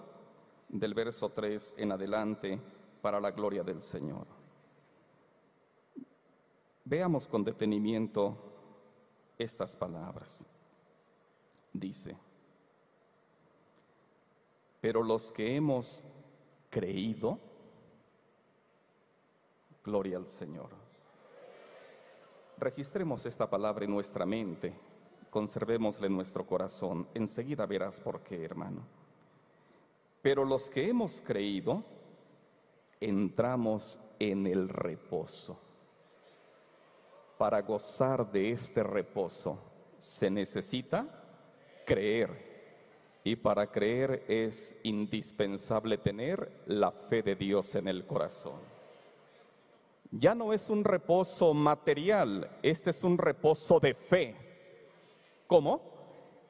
del 0.69 0.93
verso 0.93 1.29
3 1.29 1.73
en 1.77 1.91
adelante 1.91 2.59
para 3.01 3.19
la 3.19 3.31
gloria 3.31 3.63
del 3.63 3.81
Señor. 3.81 4.25
Veamos 6.85 7.27
con 7.27 7.43
detenimiento 7.43 8.37
estas 9.37 9.75
palabras. 9.75 10.45
Dice, 11.71 12.15
pero 14.81 15.01
los 15.01 15.31
que 15.31 15.55
hemos 15.55 16.03
creído, 16.69 17.39
Gloria 19.83 20.17
al 20.17 20.27
Señor. 20.27 20.69
Registremos 22.57 23.25
esta 23.25 23.49
palabra 23.49 23.83
en 23.83 23.91
nuestra 23.91 24.25
mente, 24.25 24.73
conservémosla 25.33 26.05
en 26.05 26.15
nuestro 26.15 26.45
corazón. 26.45 27.07
Enseguida 27.15 27.65
verás 27.65 27.99
por 27.99 28.21
qué, 28.21 28.45
hermano. 28.45 28.85
Pero 30.21 30.45
los 30.45 30.69
que 30.69 30.87
hemos 30.87 31.19
creído, 31.21 31.83
entramos 33.01 33.99
en 34.19 34.45
el 34.45 34.69
reposo. 34.69 35.59
Para 37.39 37.63
gozar 37.63 38.31
de 38.31 38.51
este 38.51 38.83
reposo 38.83 39.57
se 39.97 40.29
necesita 40.29 41.07
creer. 41.83 42.53
Y 43.23 43.35
para 43.35 43.71
creer 43.71 44.23
es 44.27 44.77
indispensable 44.83 45.97
tener 45.97 46.63
la 46.67 46.91
fe 46.91 47.23
de 47.23 47.35
Dios 47.35 47.73
en 47.73 47.87
el 47.87 48.05
corazón 48.05 48.73
ya 50.15 50.35
no 50.35 50.53
es 50.53 50.69
un 50.69 50.83
reposo 50.83 51.53
material, 51.55 52.47
este 52.61 52.91
es 52.91 53.03
un 53.03 53.17
reposo 53.17 53.79
de 53.79 53.95
fe. 53.95 54.35
¿Cómo? 55.47 55.81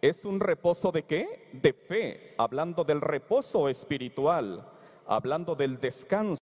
Es 0.02 0.26
un 0.26 0.40
reposo 0.40 0.92
de 0.92 1.04
qué? 1.04 1.50
De 1.54 1.74
fe, 1.74 2.36
hablando 2.38 2.84
del 2.84 3.00
reposo 3.00 3.70
espiritual, 3.70 4.70
hablando 5.08 5.56
del 5.56 5.80
descanso. 5.80 6.43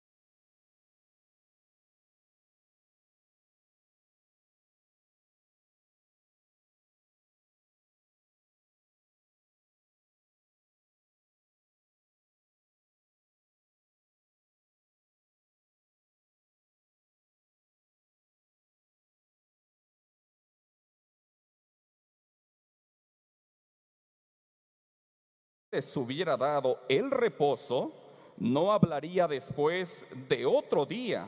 Hubiera 25.96 26.38
dado 26.38 26.80
el 26.88 27.10
reposo, 27.10 27.92
no 28.38 28.72
hablaría 28.72 29.28
después 29.28 30.06
de 30.28 30.46
otro 30.46 30.86
día. 30.86 31.28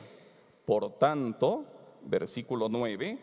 Por 0.64 0.92
tanto, 0.98 1.64
versículo 2.02 2.68
9, 2.68 3.18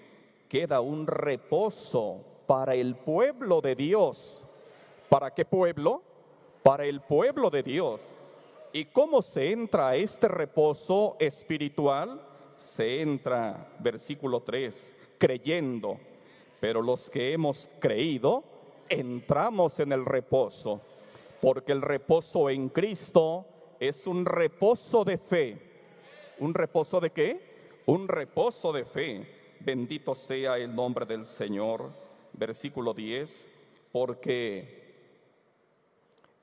queda 0.49 0.81
un 0.81 1.07
reposo 1.07 2.19
para 2.45 2.75
el 2.75 2.95
pueblo 2.95 3.61
de 3.61 3.75
Dios. 3.75 4.43
¿Para 5.09 5.31
qué 5.31 5.45
pueblo? 5.45 6.01
Para 6.61 6.85
el 6.85 7.01
pueblo 7.01 7.49
de 7.49 7.63
Dios. 7.63 8.01
¿Y 8.73 8.85
cómo 8.85 9.21
se 9.21 9.51
entra 9.51 9.89
a 9.89 9.95
este 9.95 10.27
reposo 10.27 11.15
espiritual? 11.19 12.21
Se 12.57 13.01
entra, 13.01 13.73
versículo 13.79 14.41
3, 14.41 14.95
creyendo. 15.17 15.99
Pero 16.59 16.81
los 16.81 17.09
que 17.09 17.33
hemos 17.33 17.69
creído, 17.79 18.43
entramos 18.89 19.79
en 19.79 19.91
el 19.91 20.05
reposo 20.05 20.81
porque 21.43 21.73
el 21.73 21.81
reposo 21.81 22.49
en 22.49 22.69
Cristo 22.69 23.45
es 23.77 24.07
un 24.07 24.25
reposo 24.25 25.03
de 25.03 25.17
fe. 25.17 25.57
¿Un 26.39 26.53
reposo 26.53 27.01
de 27.01 27.09
qué? 27.09 27.81
Un 27.85 28.07
reposo 28.07 28.71
de 28.71 28.85
fe. 28.85 29.27
Bendito 29.59 30.15
sea 30.15 30.57
el 30.57 30.73
nombre 30.73 31.05
del 31.05 31.25
Señor. 31.25 31.91
Versículo 32.31 32.93
10, 32.93 33.51
porque 33.91 34.93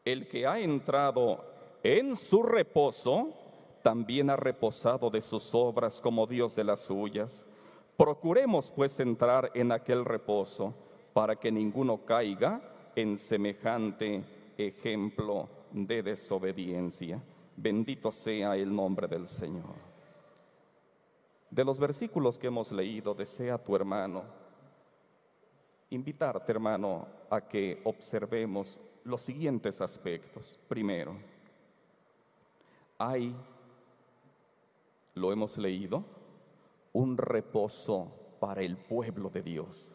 el 0.04 0.28
que 0.28 0.46
ha 0.46 0.60
entrado 0.60 1.46
en 1.82 2.14
su 2.14 2.42
reposo, 2.42 3.32
también 3.82 4.28
ha 4.28 4.36
reposado 4.36 5.08
de 5.08 5.22
sus 5.22 5.54
obras 5.54 5.98
como 6.02 6.26
Dios 6.26 6.54
de 6.54 6.64
las 6.64 6.80
suyas. 6.80 7.46
Procuremos 7.96 8.70
pues 8.70 9.00
entrar 9.00 9.50
en 9.54 9.72
aquel 9.72 10.04
reposo 10.04 10.74
para 11.14 11.36
que 11.36 11.50
ninguno 11.50 12.04
caiga 12.04 12.60
en 12.94 13.16
semejante 13.16 14.39
ejemplo 14.68 15.48
de 15.72 16.02
desobediencia. 16.02 17.22
Bendito 17.56 18.12
sea 18.12 18.56
el 18.56 18.74
nombre 18.74 19.06
del 19.06 19.26
Señor. 19.26 19.74
De 21.50 21.64
los 21.64 21.78
versículos 21.78 22.38
que 22.38 22.46
hemos 22.46 22.70
leído, 22.70 23.14
desea 23.14 23.58
tu 23.58 23.74
hermano 23.74 24.40
invitarte, 25.90 26.52
hermano, 26.52 27.06
a 27.28 27.40
que 27.40 27.80
observemos 27.84 28.80
los 29.04 29.20
siguientes 29.22 29.80
aspectos. 29.80 30.58
Primero, 30.68 31.16
hay, 32.98 33.34
lo 35.14 35.32
hemos 35.32 35.58
leído, 35.58 36.04
un 36.92 37.16
reposo 37.16 38.12
para 38.38 38.62
el 38.62 38.76
pueblo 38.76 39.30
de 39.30 39.42
Dios. 39.42 39.94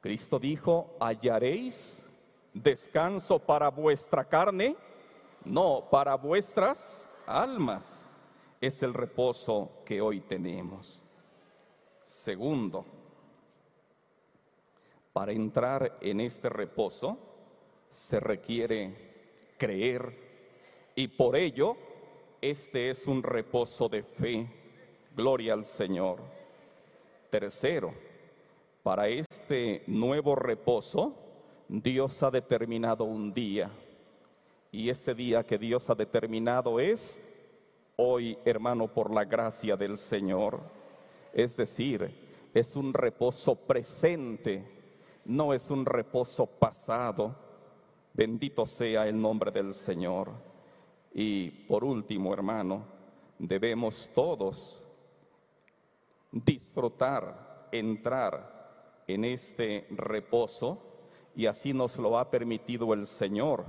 Cristo 0.00 0.38
dijo, 0.38 0.96
hallaréis 0.98 2.01
descanso 2.52 3.38
para 3.38 3.68
vuestra 3.70 4.24
carne, 4.24 4.76
no, 5.44 5.88
para 5.90 6.14
vuestras 6.16 7.08
almas. 7.26 8.06
Es 8.60 8.82
el 8.82 8.94
reposo 8.94 9.82
que 9.84 10.00
hoy 10.00 10.20
tenemos. 10.20 11.02
Segundo, 12.04 12.84
para 15.12 15.32
entrar 15.32 15.98
en 16.00 16.20
este 16.20 16.48
reposo 16.48 17.18
se 17.90 18.20
requiere 18.20 19.54
creer 19.58 20.92
y 20.94 21.08
por 21.08 21.36
ello 21.36 21.76
este 22.40 22.90
es 22.90 23.06
un 23.06 23.22
reposo 23.22 23.88
de 23.88 24.02
fe. 24.02 24.48
Gloria 25.14 25.52
al 25.52 25.66
Señor. 25.66 26.20
Tercero, 27.30 27.94
para 28.82 29.08
este 29.08 29.84
nuevo 29.86 30.34
reposo 30.34 31.21
Dios 31.80 32.22
ha 32.22 32.30
determinado 32.30 33.04
un 33.04 33.32
día 33.32 33.70
y 34.70 34.90
ese 34.90 35.14
día 35.14 35.42
que 35.42 35.56
Dios 35.56 35.88
ha 35.88 35.94
determinado 35.94 36.78
es 36.78 37.18
hoy, 37.96 38.36
hermano, 38.44 38.88
por 38.88 39.10
la 39.10 39.24
gracia 39.24 39.74
del 39.74 39.96
Señor. 39.96 40.60
Es 41.32 41.56
decir, 41.56 42.50
es 42.52 42.76
un 42.76 42.92
reposo 42.92 43.54
presente, 43.54 44.62
no 45.24 45.54
es 45.54 45.70
un 45.70 45.86
reposo 45.86 46.44
pasado. 46.44 47.34
Bendito 48.12 48.66
sea 48.66 49.08
el 49.08 49.18
nombre 49.18 49.50
del 49.50 49.72
Señor. 49.72 50.30
Y 51.14 51.50
por 51.50 51.84
último, 51.84 52.34
hermano, 52.34 52.84
debemos 53.38 54.10
todos 54.14 54.82
disfrutar, 56.30 57.68
entrar 57.72 59.00
en 59.06 59.24
este 59.24 59.86
reposo 59.88 60.91
y 61.34 61.46
así 61.46 61.72
nos 61.72 61.96
lo 61.96 62.18
ha 62.18 62.30
permitido 62.30 62.92
el 62.94 63.06
Señor. 63.06 63.64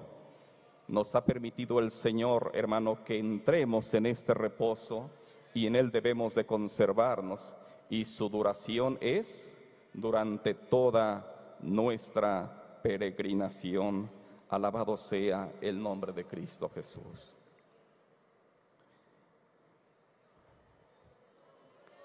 Nos 0.88 1.16
ha 1.16 1.24
permitido 1.24 1.80
el 1.80 1.92
Señor, 1.92 2.52
hermano, 2.54 3.04
que 3.04 3.18
entremos 3.18 3.94
en 3.94 4.06
este 4.06 4.34
reposo 4.34 5.10
y 5.54 5.68
en 5.68 5.76
él 5.76 5.92
debemos 5.92 6.36
de 6.36 6.46
conservarnos 6.46 7.56
y 7.90 8.06
su 8.06 8.28
duración 8.28 8.98
es 9.00 9.58
durante 9.94 10.54
toda 10.54 11.58
nuestra 11.62 12.80
peregrinación 12.84 14.10
Alabado 14.54 14.96
sea 14.98 15.52
el 15.62 15.82
nombre 15.82 16.14
de 16.14 16.26
Cristo 16.26 16.70
Jesús. 16.70 17.34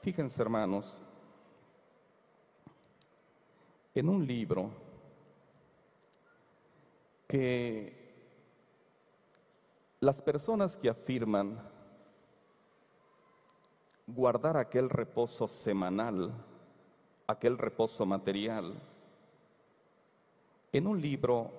Fíjense, 0.00 0.40
hermanos, 0.40 1.02
en 3.94 4.09
un 4.09 4.26
libro 4.26 4.70
que 7.29 7.93
las 10.01 10.20
personas 10.22 10.76
que 10.76 10.89
afirman 10.89 11.61
guardar 14.07 14.57
aquel 14.57 14.89
reposo 14.89 15.47
semanal, 15.47 16.33
aquel 17.26 17.59
reposo 17.59 18.07
material, 18.07 18.81
en 20.72 20.87
un 20.87 21.01
libro 21.01 21.51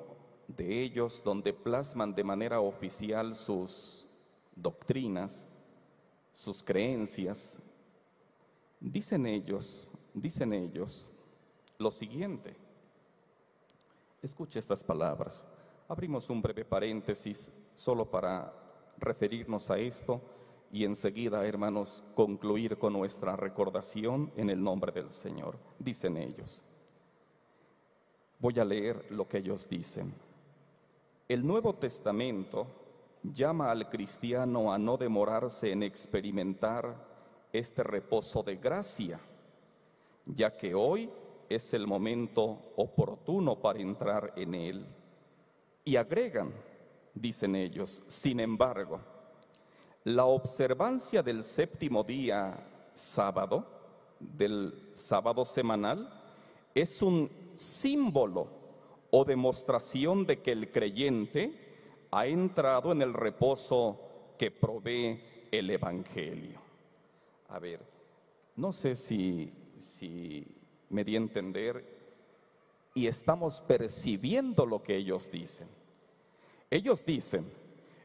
de 0.47 0.81
ellos 0.81 1.21
donde 1.23 1.53
plasman 1.53 2.15
de 2.15 2.23
manera 2.23 2.59
oficial 2.59 3.35
sus 3.35 4.07
doctrinas, 4.55 5.47
sus 6.33 6.63
creencias, 6.63 7.59
dicen 8.79 9.27
ellos, 9.27 9.91
dicen 10.15 10.53
ellos 10.53 11.07
lo 11.77 11.91
siguiente. 11.91 12.55
Escuche 14.23 14.57
estas 14.57 14.83
palabras. 14.83 15.45
Abrimos 15.89 16.29
un 16.29 16.39
breve 16.39 16.65
paréntesis 16.65 17.51
solo 17.73 18.05
para 18.05 18.53
referirnos 18.99 19.71
a 19.71 19.79
esto 19.79 20.21
y 20.71 20.85
enseguida, 20.85 21.43
hermanos, 21.47 22.03
concluir 22.13 22.77
con 22.77 22.93
nuestra 22.93 23.35
recordación 23.35 24.31
en 24.37 24.51
el 24.51 24.63
nombre 24.63 24.91
del 24.91 25.09
Señor. 25.09 25.57
Dicen 25.79 26.15
ellos. 26.17 26.63
Voy 28.37 28.59
a 28.59 28.65
leer 28.65 29.11
lo 29.11 29.27
que 29.27 29.39
ellos 29.39 29.67
dicen. 29.67 30.13
El 31.27 31.45
Nuevo 31.45 31.73
Testamento 31.73 32.67
llama 33.23 33.71
al 33.71 33.89
cristiano 33.89 34.71
a 34.71 34.77
no 34.77 34.95
demorarse 34.95 35.71
en 35.71 35.81
experimentar 35.81 36.95
este 37.51 37.81
reposo 37.81 38.43
de 38.43 38.57
gracia, 38.57 39.19
ya 40.27 40.55
que 40.55 40.75
hoy 40.75 41.09
es 41.49 41.73
el 41.73 41.87
momento 41.87 42.73
oportuno 42.75 43.59
para 43.59 43.79
entrar 43.79 44.33
en 44.35 44.53
él. 44.53 44.85
Y 45.89 45.95
agregan, 45.95 46.53
dicen 47.15 47.55
ellos, 47.55 48.03
sin 48.05 48.39
embargo, 48.39 48.99
la 50.03 50.25
observancia 50.25 51.23
del 51.23 51.41
séptimo 51.41 52.03
día 52.03 52.63
sábado, 52.93 53.65
del 54.19 54.91
sábado 54.93 55.43
semanal, 55.43 56.07
es 56.75 57.01
un 57.01 57.27
símbolo 57.55 58.49
o 59.09 59.25
demostración 59.25 60.27
de 60.27 60.43
que 60.43 60.51
el 60.51 60.71
creyente 60.71 62.05
ha 62.11 62.27
entrado 62.27 62.91
en 62.91 63.01
el 63.01 63.11
reposo 63.11 64.35
que 64.37 64.51
provee 64.51 65.19
el 65.51 65.71
Evangelio. 65.71 66.59
A 67.47 67.57
ver, 67.57 67.81
no 68.57 68.73
sé 68.73 68.95
si, 68.95 69.51
me 70.89 71.03
di 71.03 71.15
a 71.15 71.17
entender 71.17 71.83
y 72.93 73.07
estamos 73.07 73.59
percibiendo 73.61 74.67
lo 74.67 74.83
que 74.83 74.95
ellos 74.95 75.31
dicen. 75.31 75.78
Ellos 76.69 77.03
dicen, 77.03 77.51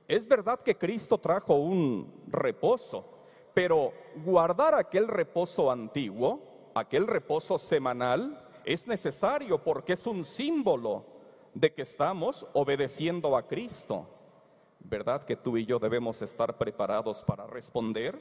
es 0.09 0.27
verdad 0.27 0.61
que 0.61 0.77
Cristo 0.77 1.19
trajo 1.19 1.55
un 1.55 2.25
reposo, 2.29 3.05
pero 3.53 3.93
guardar 4.25 4.75
aquel 4.75 5.07
reposo 5.07 5.71
antiguo, 5.71 6.71
aquel 6.75 7.07
reposo 7.07 7.59
semanal, 7.59 8.41
es 8.65 8.87
necesario 8.87 9.63
porque 9.63 9.93
es 9.93 10.07
un 10.07 10.25
símbolo 10.25 11.05
de 11.53 11.75
que 11.75 11.83
estamos 11.83 12.47
obedeciendo 12.55 13.37
a 13.37 13.47
Cristo. 13.47 14.07
¿Verdad 14.81 15.25
que 15.25 15.37
tú 15.37 15.57
y 15.59 15.67
yo 15.67 15.79
debemos 15.79 16.21
estar 16.23 16.57
preparados 16.57 17.23
para 17.23 17.47
responder? 17.47 18.19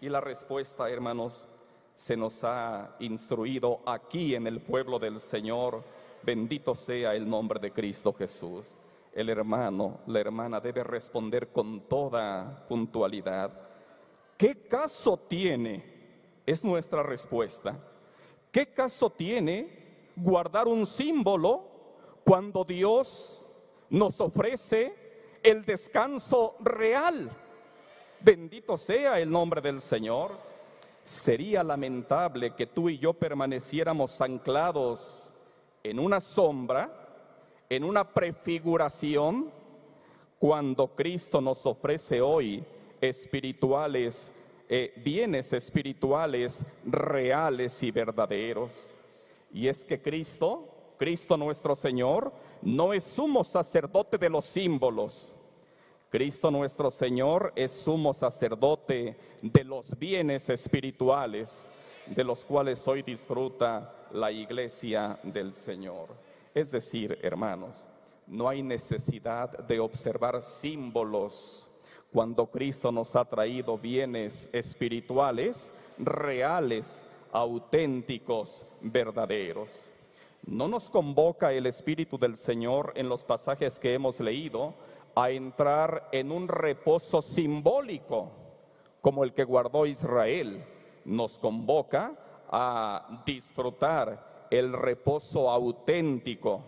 Y 0.00 0.08
la 0.08 0.20
respuesta, 0.20 0.90
hermanos, 0.90 1.48
se 1.94 2.16
nos 2.16 2.42
ha 2.42 2.96
instruido 2.98 3.80
aquí 3.86 4.34
en 4.34 4.46
el 4.46 4.60
pueblo 4.60 4.98
del 4.98 5.20
Señor. 5.20 5.82
Bendito 6.22 6.74
sea 6.74 7.14
el 7.14 7.28
nombre 7.28 7.60
de 7.60 7.70
Cristo 7.72 8.12
Jesús 8.12 8.66
el 9.16 9.30
hermano, 9.30 10.00
la 10.08 10.20
hermana 10.20 10.60
debe 10.60 10.84
responder 10.84 11.48
con 11.48 11.88
toda 11.88 12.66
puntualidad. 12.68 13.50
¿Qué 14.36 14.68
caso 14.68 15.16
tiene? 15.16 15.82
Es 16.44 16.62
nuestra 16.62 17.02
respuesta. 17.02 17.78
¿Qué 18.52 18.74
caso 18.74 19.08
tiene 19.08 20.10
guardar 20.16 20.68
un 20.68 20.84
símbolo 20.84 21.64
cuando 22.24 22.62
Dios 22.62 23.42
nos 23.88 24.20
ofrece 24.20 24.94
el 25.42 25.64
descanso 25.64 26.56
real? 26.60 27.30
Bendito 28.20 28.76
sea 28.76 29.18
el 29.18 29.30
nombre 29.30 29.62
del 29.62 29.80
Señor. 29.80 30.32
Sería 31.02 31.64
lamentable 31.64 32.54
que 32.54 32.66
tú 32.66 32.90
y 32.90 32.98
yo 32.98 33.14
permaneciéramos 33.14 34.20
anclados 34.20 35.32
en 35.82 35.98
una 36.00 36.20
sombra 36.20 37.05
en 37.68 37.84
una 37.84 38.12
prefiguración 38.12 39.50
cuando 40.38 40.88
Cristo 40.88 41.40
nos 41.40 41.64
ofrece 41.66 42.20
hoy 42.20 42.64
espirituales, 43.00 44.30
eh, 44.68 44.92
bienes 45.04 45.52
espirituales 45.52 46.64
reales 46.84 47.82
y 47.82 47.90
verdaderos. 47.90 48.94
Y 49.52 49.68
es 49.68 49.84
que 49.84 50.00
Cristo, 50.00 50.68
Cristo 50.98 51.36
nuestro 51.36 51.74
Señor, 51.74 52.32
no 52.62 52.92
es 52.92 53.04
sumo 53.04 53.44
sacerdote 53.44 54.18
de 54.18 54.28
los 54.28 54.44
símbolos. 54.44 55.34
Cristo 56.10 56.50
nuestro 56.50 56.90
Señor 56.90 57.52
es 57.56 57.72
sumo 57.72 58.12
sacerdote 58.12 59.16
de 59.42 59.64
los 59.64 59.98
bienes 59.98 60.48
espirituales, 60.48 61.68
de 62.06 62.24
los 62.24 62.44
cuales 62.44 62.86
hoy 62.86 63.02
disfruta 63.02 63.92
la 64.12 64.30
iglesia 64.30 65.18
del 65.22 65.52
Señor. 65.52 66.25
Es 66.56 66.70
decir, 66.70 67.18
hermanos, 67.20 67.86
no 68.26 68.48
hay 68.48 68.62
necesidad 68.62 69.58
de 69.66 69.78
observar 69.78 70.40
símbolos 70.40 71.68
cuando 72.10 72.46
Cristo 72.46 72.90
nos 72.90 73.14
ha 73.14 73.26
traído 73.26 73.76
bienes 73.76 74.48
espirituales, 74.54 75.70
reales, 75.98 77.06
auténticos, 77.30 78.64
verdaderos. 78.80 79.84
No 80.46 80.66
nos 80.66 80.88
convoca 80.88 81.52
el 81.52 81.66
Espíritu 81.66 82.16
del 82.16 82.38
Señor 82.38 82.94
en 82.96 83.10
los 83.10 83.22
pasajes 83.22 83.78
que 83.78 83.92
hemos 83.92 84.18
leído 84.18 84.72
a 85.14 85.28
entrar 85.28 86.08
en 86.10 86.32
un 86.32 86.48
reposo 86.48 87.20
simbólico 87.20 88.30
como 89.02 89.24
el 89.24 89.34
que 89.34 89.44
guardó 89.44 89.84
Israel. 89.84 90.64
Nos 91.04 91.36
convoca 91.36 92.14
a 92.50 93.22
disfrutar 93.26 94.25
el 94.50 94.72
reposo 94.72 95.50
auténtico, 95.50 96.62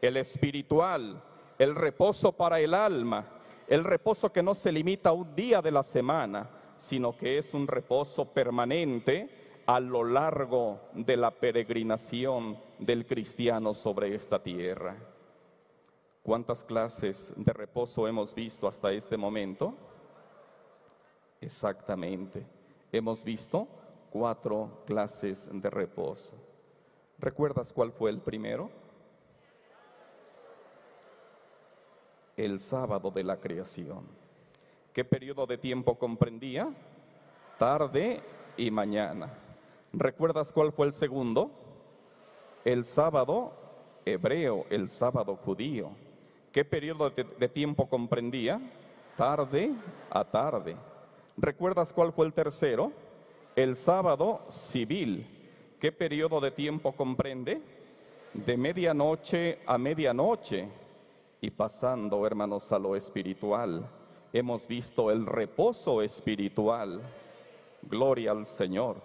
el 0.00 0.16
espiritual, 0.16 1.22
el 1.58 1.74
reposo 1.74 2.32
para 2.32 2.60
el 2.60 2.74
alma, 2.74 3.26
el 3.68 3.84
reposo 3.84 4.32
que 4.32 4.42
no 4.42 4.54
se 4.54 4.72
limita 4.72 5.10
a 5.10 5.12
un 5.12 5.34
día 5.34 5.62
de 5.62 5.70
la 5.70 5.82
semana, 5.82 6.50
sino 6.76 7.16
que 7.16 7.38
es 7.38 7.54
un 7.54 7.66
reposo 7.66 8.26
permanente 8.26 9.62
a 9.66 9.78
lo 9.78 10.04
largo 10.04 10.80
de 10.94 11.16
la 11.16 11.30
peregrinación 11.30 12.58
del 12.78 13.06
cristiano 13.06 13.74
sobre 13.74 14.14
esta 14.14 14.42
tierra. 14.42 14.96
¿Cuántas 16.22 16.62
clases 16.62 17.32
de 17.36 17.52
reposo 17.52 18.06
hemos 18.06 18.34
visto 18.34 18.68
hasta 18.68 18.92
este 18.92 19.16
momento? 19.16 19.74
Exactamente. 21.40 22.46
Hemos 22.92 23.24
visto 23.24 23.66
cuatro 24.10 24.82
clases 24.86 25.48
de 25.52 25.70
reposo. 25.70 26.34
¿Recuerdas 27.22 27.72
cuál 27.72 27.92
fue 27.92 28.10
el 28.10 28.18
primero? 28.18 28.68
El 32.36 32.58
sábado 32.58 33.12
de 33.12 33.22
la 33.22 33.36
creación. 33.36 34.08
¿Qué 34.92 35.04
periodo 35.04 35.46
de 35.46 35.56
tiempo 35.56 35.96
comprendía? 35.96 36.68
Tarde 37.60 38.20
y 38.56 38.72
mañana. 38.72 39.32
¿Recuerdas 39.92 40.50
cuál 40.50 40.72
fue 40.72 40.88
el 40.88 40.92
segundo? 40.92 41.52
El 42.64 42.84
sábado 42.84 43.52
hebreo, 44.04 44.66
el 44.68 44.88
sábado 44.88 45.36
judío. 45.36 45.90
¿Qué 46.50 46.64
periodo 46.64 47.08
de, 47.10 47.22
de, 47.22 47.48
tiempo 47.48 47.88
comprendía? 47.88 48.60
Tarde 49.16 49.70
a 50.10 50.24
tarde. 50.24 50.76
¿Recuerdas 51.36 51.92
cuál 51.92 52.12
fue 52.12 52.26
el 52.26 52.32
tercero? 52.32 52.90
El 53.54 53.76
sábado 53.76 54.40
civil. 54.48 55.41
¿Qué 55.82 55.90
periodo 55.90 56.38
de 56.38 56.52
tiempo 56.52 56.92
comprende? 56.92 57.60
De 58.34 58.56
medianoche 58.56 59.58
a 59.66 59.76
medianoche. 59.76 60.68
Y 61.40 61.50
pasando, 61.50 62.24
hermanos, 62.24 62.70
a 62.70 62.78
lo 62.78 62.94
espiritual, 62.94 63.84
hemos 64.32 64.68
visto 64.68 65.10
el 65.10 65.26
reposo 65.26 66.00
espiritual. 66.00 67.00
Gloria 67.82 68.30
al 68.30 68.46
Señor. 68.46 68.98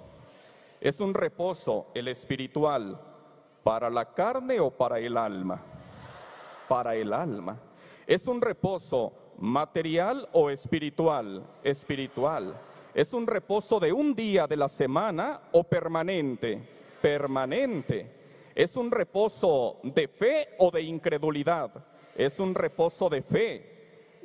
¿Es 0.79 0.99
un 0.99 1.15
reposo 1.15 1.87
el 1.95 2.09
espiritual 2.09 3.01
para 3.63 3.89
la 3.89 4.13
carne 4.13 4.59
o 4.59 4.69
para 4.69 4.99
el 4.99 5.17
alma? 5.17 5.59
Para 6.67 6.95
el 6.95 7.11
alma. 7.11 7.57
¿Es 8.05 8.27
un 8.27 8.39
reposo 8.39 9.13
material 9.39 10.29
o 10.31 10.51
espiritual? 10.51 11.43
Espiritual. 11.63 12.53
¿Es 12.93 13.13
un 13.13 13.27
reposo 13.27 13.79
de 13.79 13.91
un 13.91 14.15
día 14.15 14.47
de 14.47 14.57
la 14.57 14.67
semana 14.67 15.41
o 15.51 15.63
permanente? 15.63 16.61
Permanente. 17.01 18.11
¿Es 18.55 18.75
un 18.75 18.89
reposo 18.89 19.77
de 19.83 20.07
fe 20.07 20.49
o 20.57 20.71
de 20.71 20.81
incredulidad? 20.81 21.71
Es 22.15 22.39
un 22.39 22.55
reposo 22.55 23.07
de 23.07 23.21
fe. 23.21 23.77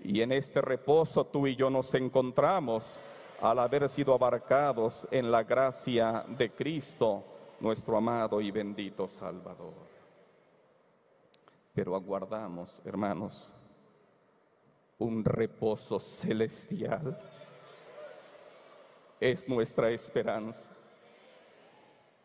Y 0.05 0.23
en 0.23 0.33
este 0.33 0.61
reposo 0.61 1.27
tú 1.27 1.47
y 1.47 1.55
yo 1.55 1.69
nos 1.69 1.95
encontramos 1.95 2.99
al 3.41 3.59
haber 3.59 3.89
sido 3.89 4.15
abarcados 4.15 5.07
en 5.11 5.31
la 5.31 5.43
gracia 5.43 6.25
de 6.29 6.51
Cristo, 6.53 7.25
nuestro 7.61 7.97
amado 7.97 8.41
y 8.41 8.51
bendito 8.51 9.07
Salvador. 9.07 9.75
Pero 11.75 11.95
aguardamos, 11.95 12.81
hermanos, 12.85 13.53
un 14.99 15.25
reposo 15.25 15.99
celestial. 15.99 17.19
Es 19.23 19.49
nuestra 19.49 19.89
esperanza. 19.91 20.69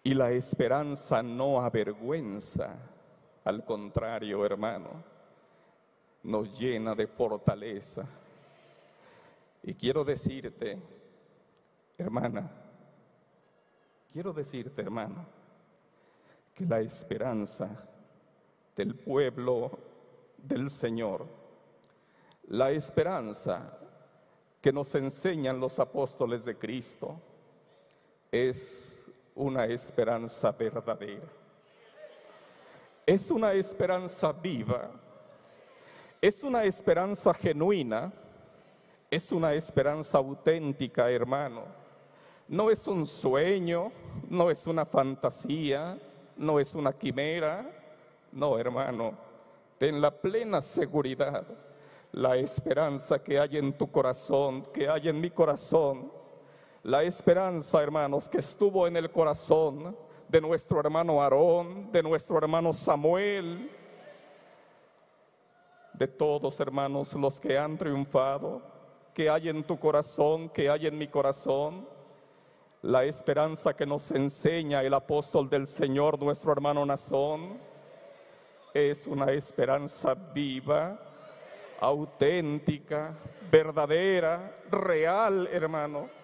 Y 0.01 0.15
la 0.15 0.31
esperanza 0.31 1.21
no 1.21 1.61
avergüenza, 1.61 2.73
al 3.43 3.63
contrario, 3.63 4.43
hermano, 4.43 5.03
nos 6.23 6.59
llena 6.59 6.95
de 6.95 7.05
fortaleza. 7.05 8.03
Y 9.61 9.75
quiero 9.75 10.03
decirte, 10.03 10.81
hermana, 11.99 12.49
quiero 14.11 14.33
decirte, 14.33 14.81
hermano, 14.81 15.23
que 16.55 16.65
la 16.65 16.79
esperanza 16.79 17.69
del 18.75 18.95
pueblo 18.95 19.69
del 20.35 20.71
Señor, 20.71 21.27
la 22.47 22.71
esperanza 22.71 23.77
que 24.67 24.73
nos 24.73 24.93
enseñan 24.95 25.61
los 25.61 25.79
apóstoles 25.79 26.43
de 26.43 26.57
Cristo, 26.57 27.15
es 28.29 29.09
una 29.33 29.65
esperanza 29.65 30.51
verdadera. 30.51 31.23
Es 33.05 33.31
una 33.31 33.53
esperanza 33.53 34.33
viva. 34.33 34.91
Es 36.19 36.43
una 36.43 36.65
esperanza 36.65 37.33
genuina. 37.33 38.11
Es 39.09 39.31
una 39.31 39.53
esperanza 39.53 40.17
auténtica, 40.17 41.09
hermano. 41.09 41.63
No 42.49 42.69
es 42.69 42.85
un 42.87 43.07
sueño, 43.07 43.93
no 44.29 44.51
es 44.51 44.67
una 44.67 44.85
fantasía, 44.85 45.97
no 46.35 46.59
es 46.59 46.75
una 46.75 46.91
quimera. 46.91 47.71
No, 48.33 48.59
hermano. 48.59 49.17
Ten 49.77 50.01
la 50.01 50.11
plena 50.11 50.61
seguridad, 50.61 51.45
la 52.11 52.35
esperanza 52.37 53.23
que 53.23 53.39
hay 53.39 53.57
en 53.57 53.77
tu 53.77 53.91
corazón, 53.91 54.63
que 54.73 54.87
hay 54.87 55.09
en 55.09 55.19
mi 55.19 55.29
corazón, 55.29 56.11
la 56.83 57.03
esperanza, 57.03 57.81
hermanos, 57.81 58.29
que 58.29 58.39
estuvo 58.39 58.87
en 58.87 58.95
el 58.95 59.11
corazón 59.11 59.95
de 60.27 60.41
nuestro 60.41 60.79
hermano 60.79 61.21
Aarón, 61.21 61.91
de 61.91 62.01
nuestro 62.03 62.37
hermano 62.37 62.73
Samuel, 62.73 63.69
de 65.93 66.07
todos, 66.07 66.59
hermanos, 66.59 67.13
los 67.13 67.39
que 67.39 67.57
han 67.57 67.77
triunfado, 67.77 68.61
que 69.13 69.29
hay 69.29 69.49
en 69.49 69.63
tu 69.63 69.79
corazón, 69.79 70.49
que 70.49 70.69
hay 70.69 70.87
en 70.87 70.97
mi 70.97 71.07
corazón, 71.07 71.87
la 72.83 73.03
esperanza 73.03 73.73
que 73.73 73.85
nos 73.85 74.11
enseña 74.11 74.83
el 74.83 74.93
apóstol 74.93 75.49
del 75.49 75.65
Señor, 75.65 76.19
nuestro 76.19 76.51
hermano 76.51 76.85
Nazón, 76.85 77.57
es 78.73 79.07
una 79.07 79.31
esperanza 79.31 80.13
viva, 80.13 80.99
auténtica, 81.79 83.17
verdadera, 83.51 84.57
real, 84.69 85.47
hermano 85.51 86.17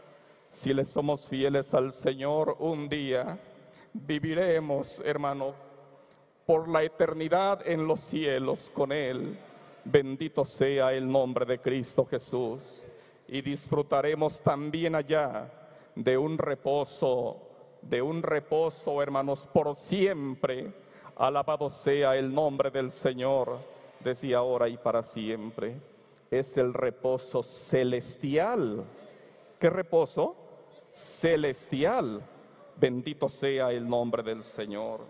si 0.54 0.72
le 0.72 0.86
somos 0.86 1.26
fieles 1.28 1.74
al 1.74 1.92
Señor 1.92 2.58
un 2.60 2.88
día, 2.88 3.40
viviremos, 3.92 5.02
hermano, 5.04 5.56
por 6.46 6.70
la 6.70 6.84
eternidad 6.84 7.68
en 7.68 7.88
los 7.88 8.02
cielos 8.02 8.72
con 8.72 8.92
Él. 8.92 9.38
Bendito 9.84 10.46
sea 10.46 10.94
el 10.94 11.12
nombre 11.12 11.46
de 11.46 11.60
Cristo 11.60 12.06
Jesús. 12.06 12.86
Y 13.28 13.42
disfrutaremos 13.42 14.42
también 14.42 14.94
allá 14.94 15.52
de 15.96 16.18
un 16.18 16.38
reposo, 16.38 17.38
de 17.82 18.02
un 18.02 18.22
reposo, 18.22 19.02
hermanos, 19.02 19.50
por 19.52 19.76
siempre. 19.76 20.72
Alabado 21.16 21.70
sea 21.70 22.16
el 22.16 22.32
nombre 22.32 22.70
del 22.70 22.92
Señor, 22.92 23.58
desde 24.04 24.36
ahora 24.36 24.68
y 24.70 24.78
para 24.78 25.04
siempre. 25.04 25.80
Es 26.30 26.58
el 26.58 26.74
reposo 26.74 27.44
celestial. 27.44 28.84
¿Qué 29.60 29.70
reposo? 29.70 30.44
celestial. 30.94 32.22
Bendito 32.80 33.30
sea 33.30 33.72
el 33.72 33.88
nombre 33.88 34.24
del 34.24 34.44
Señor. 34.44 35.02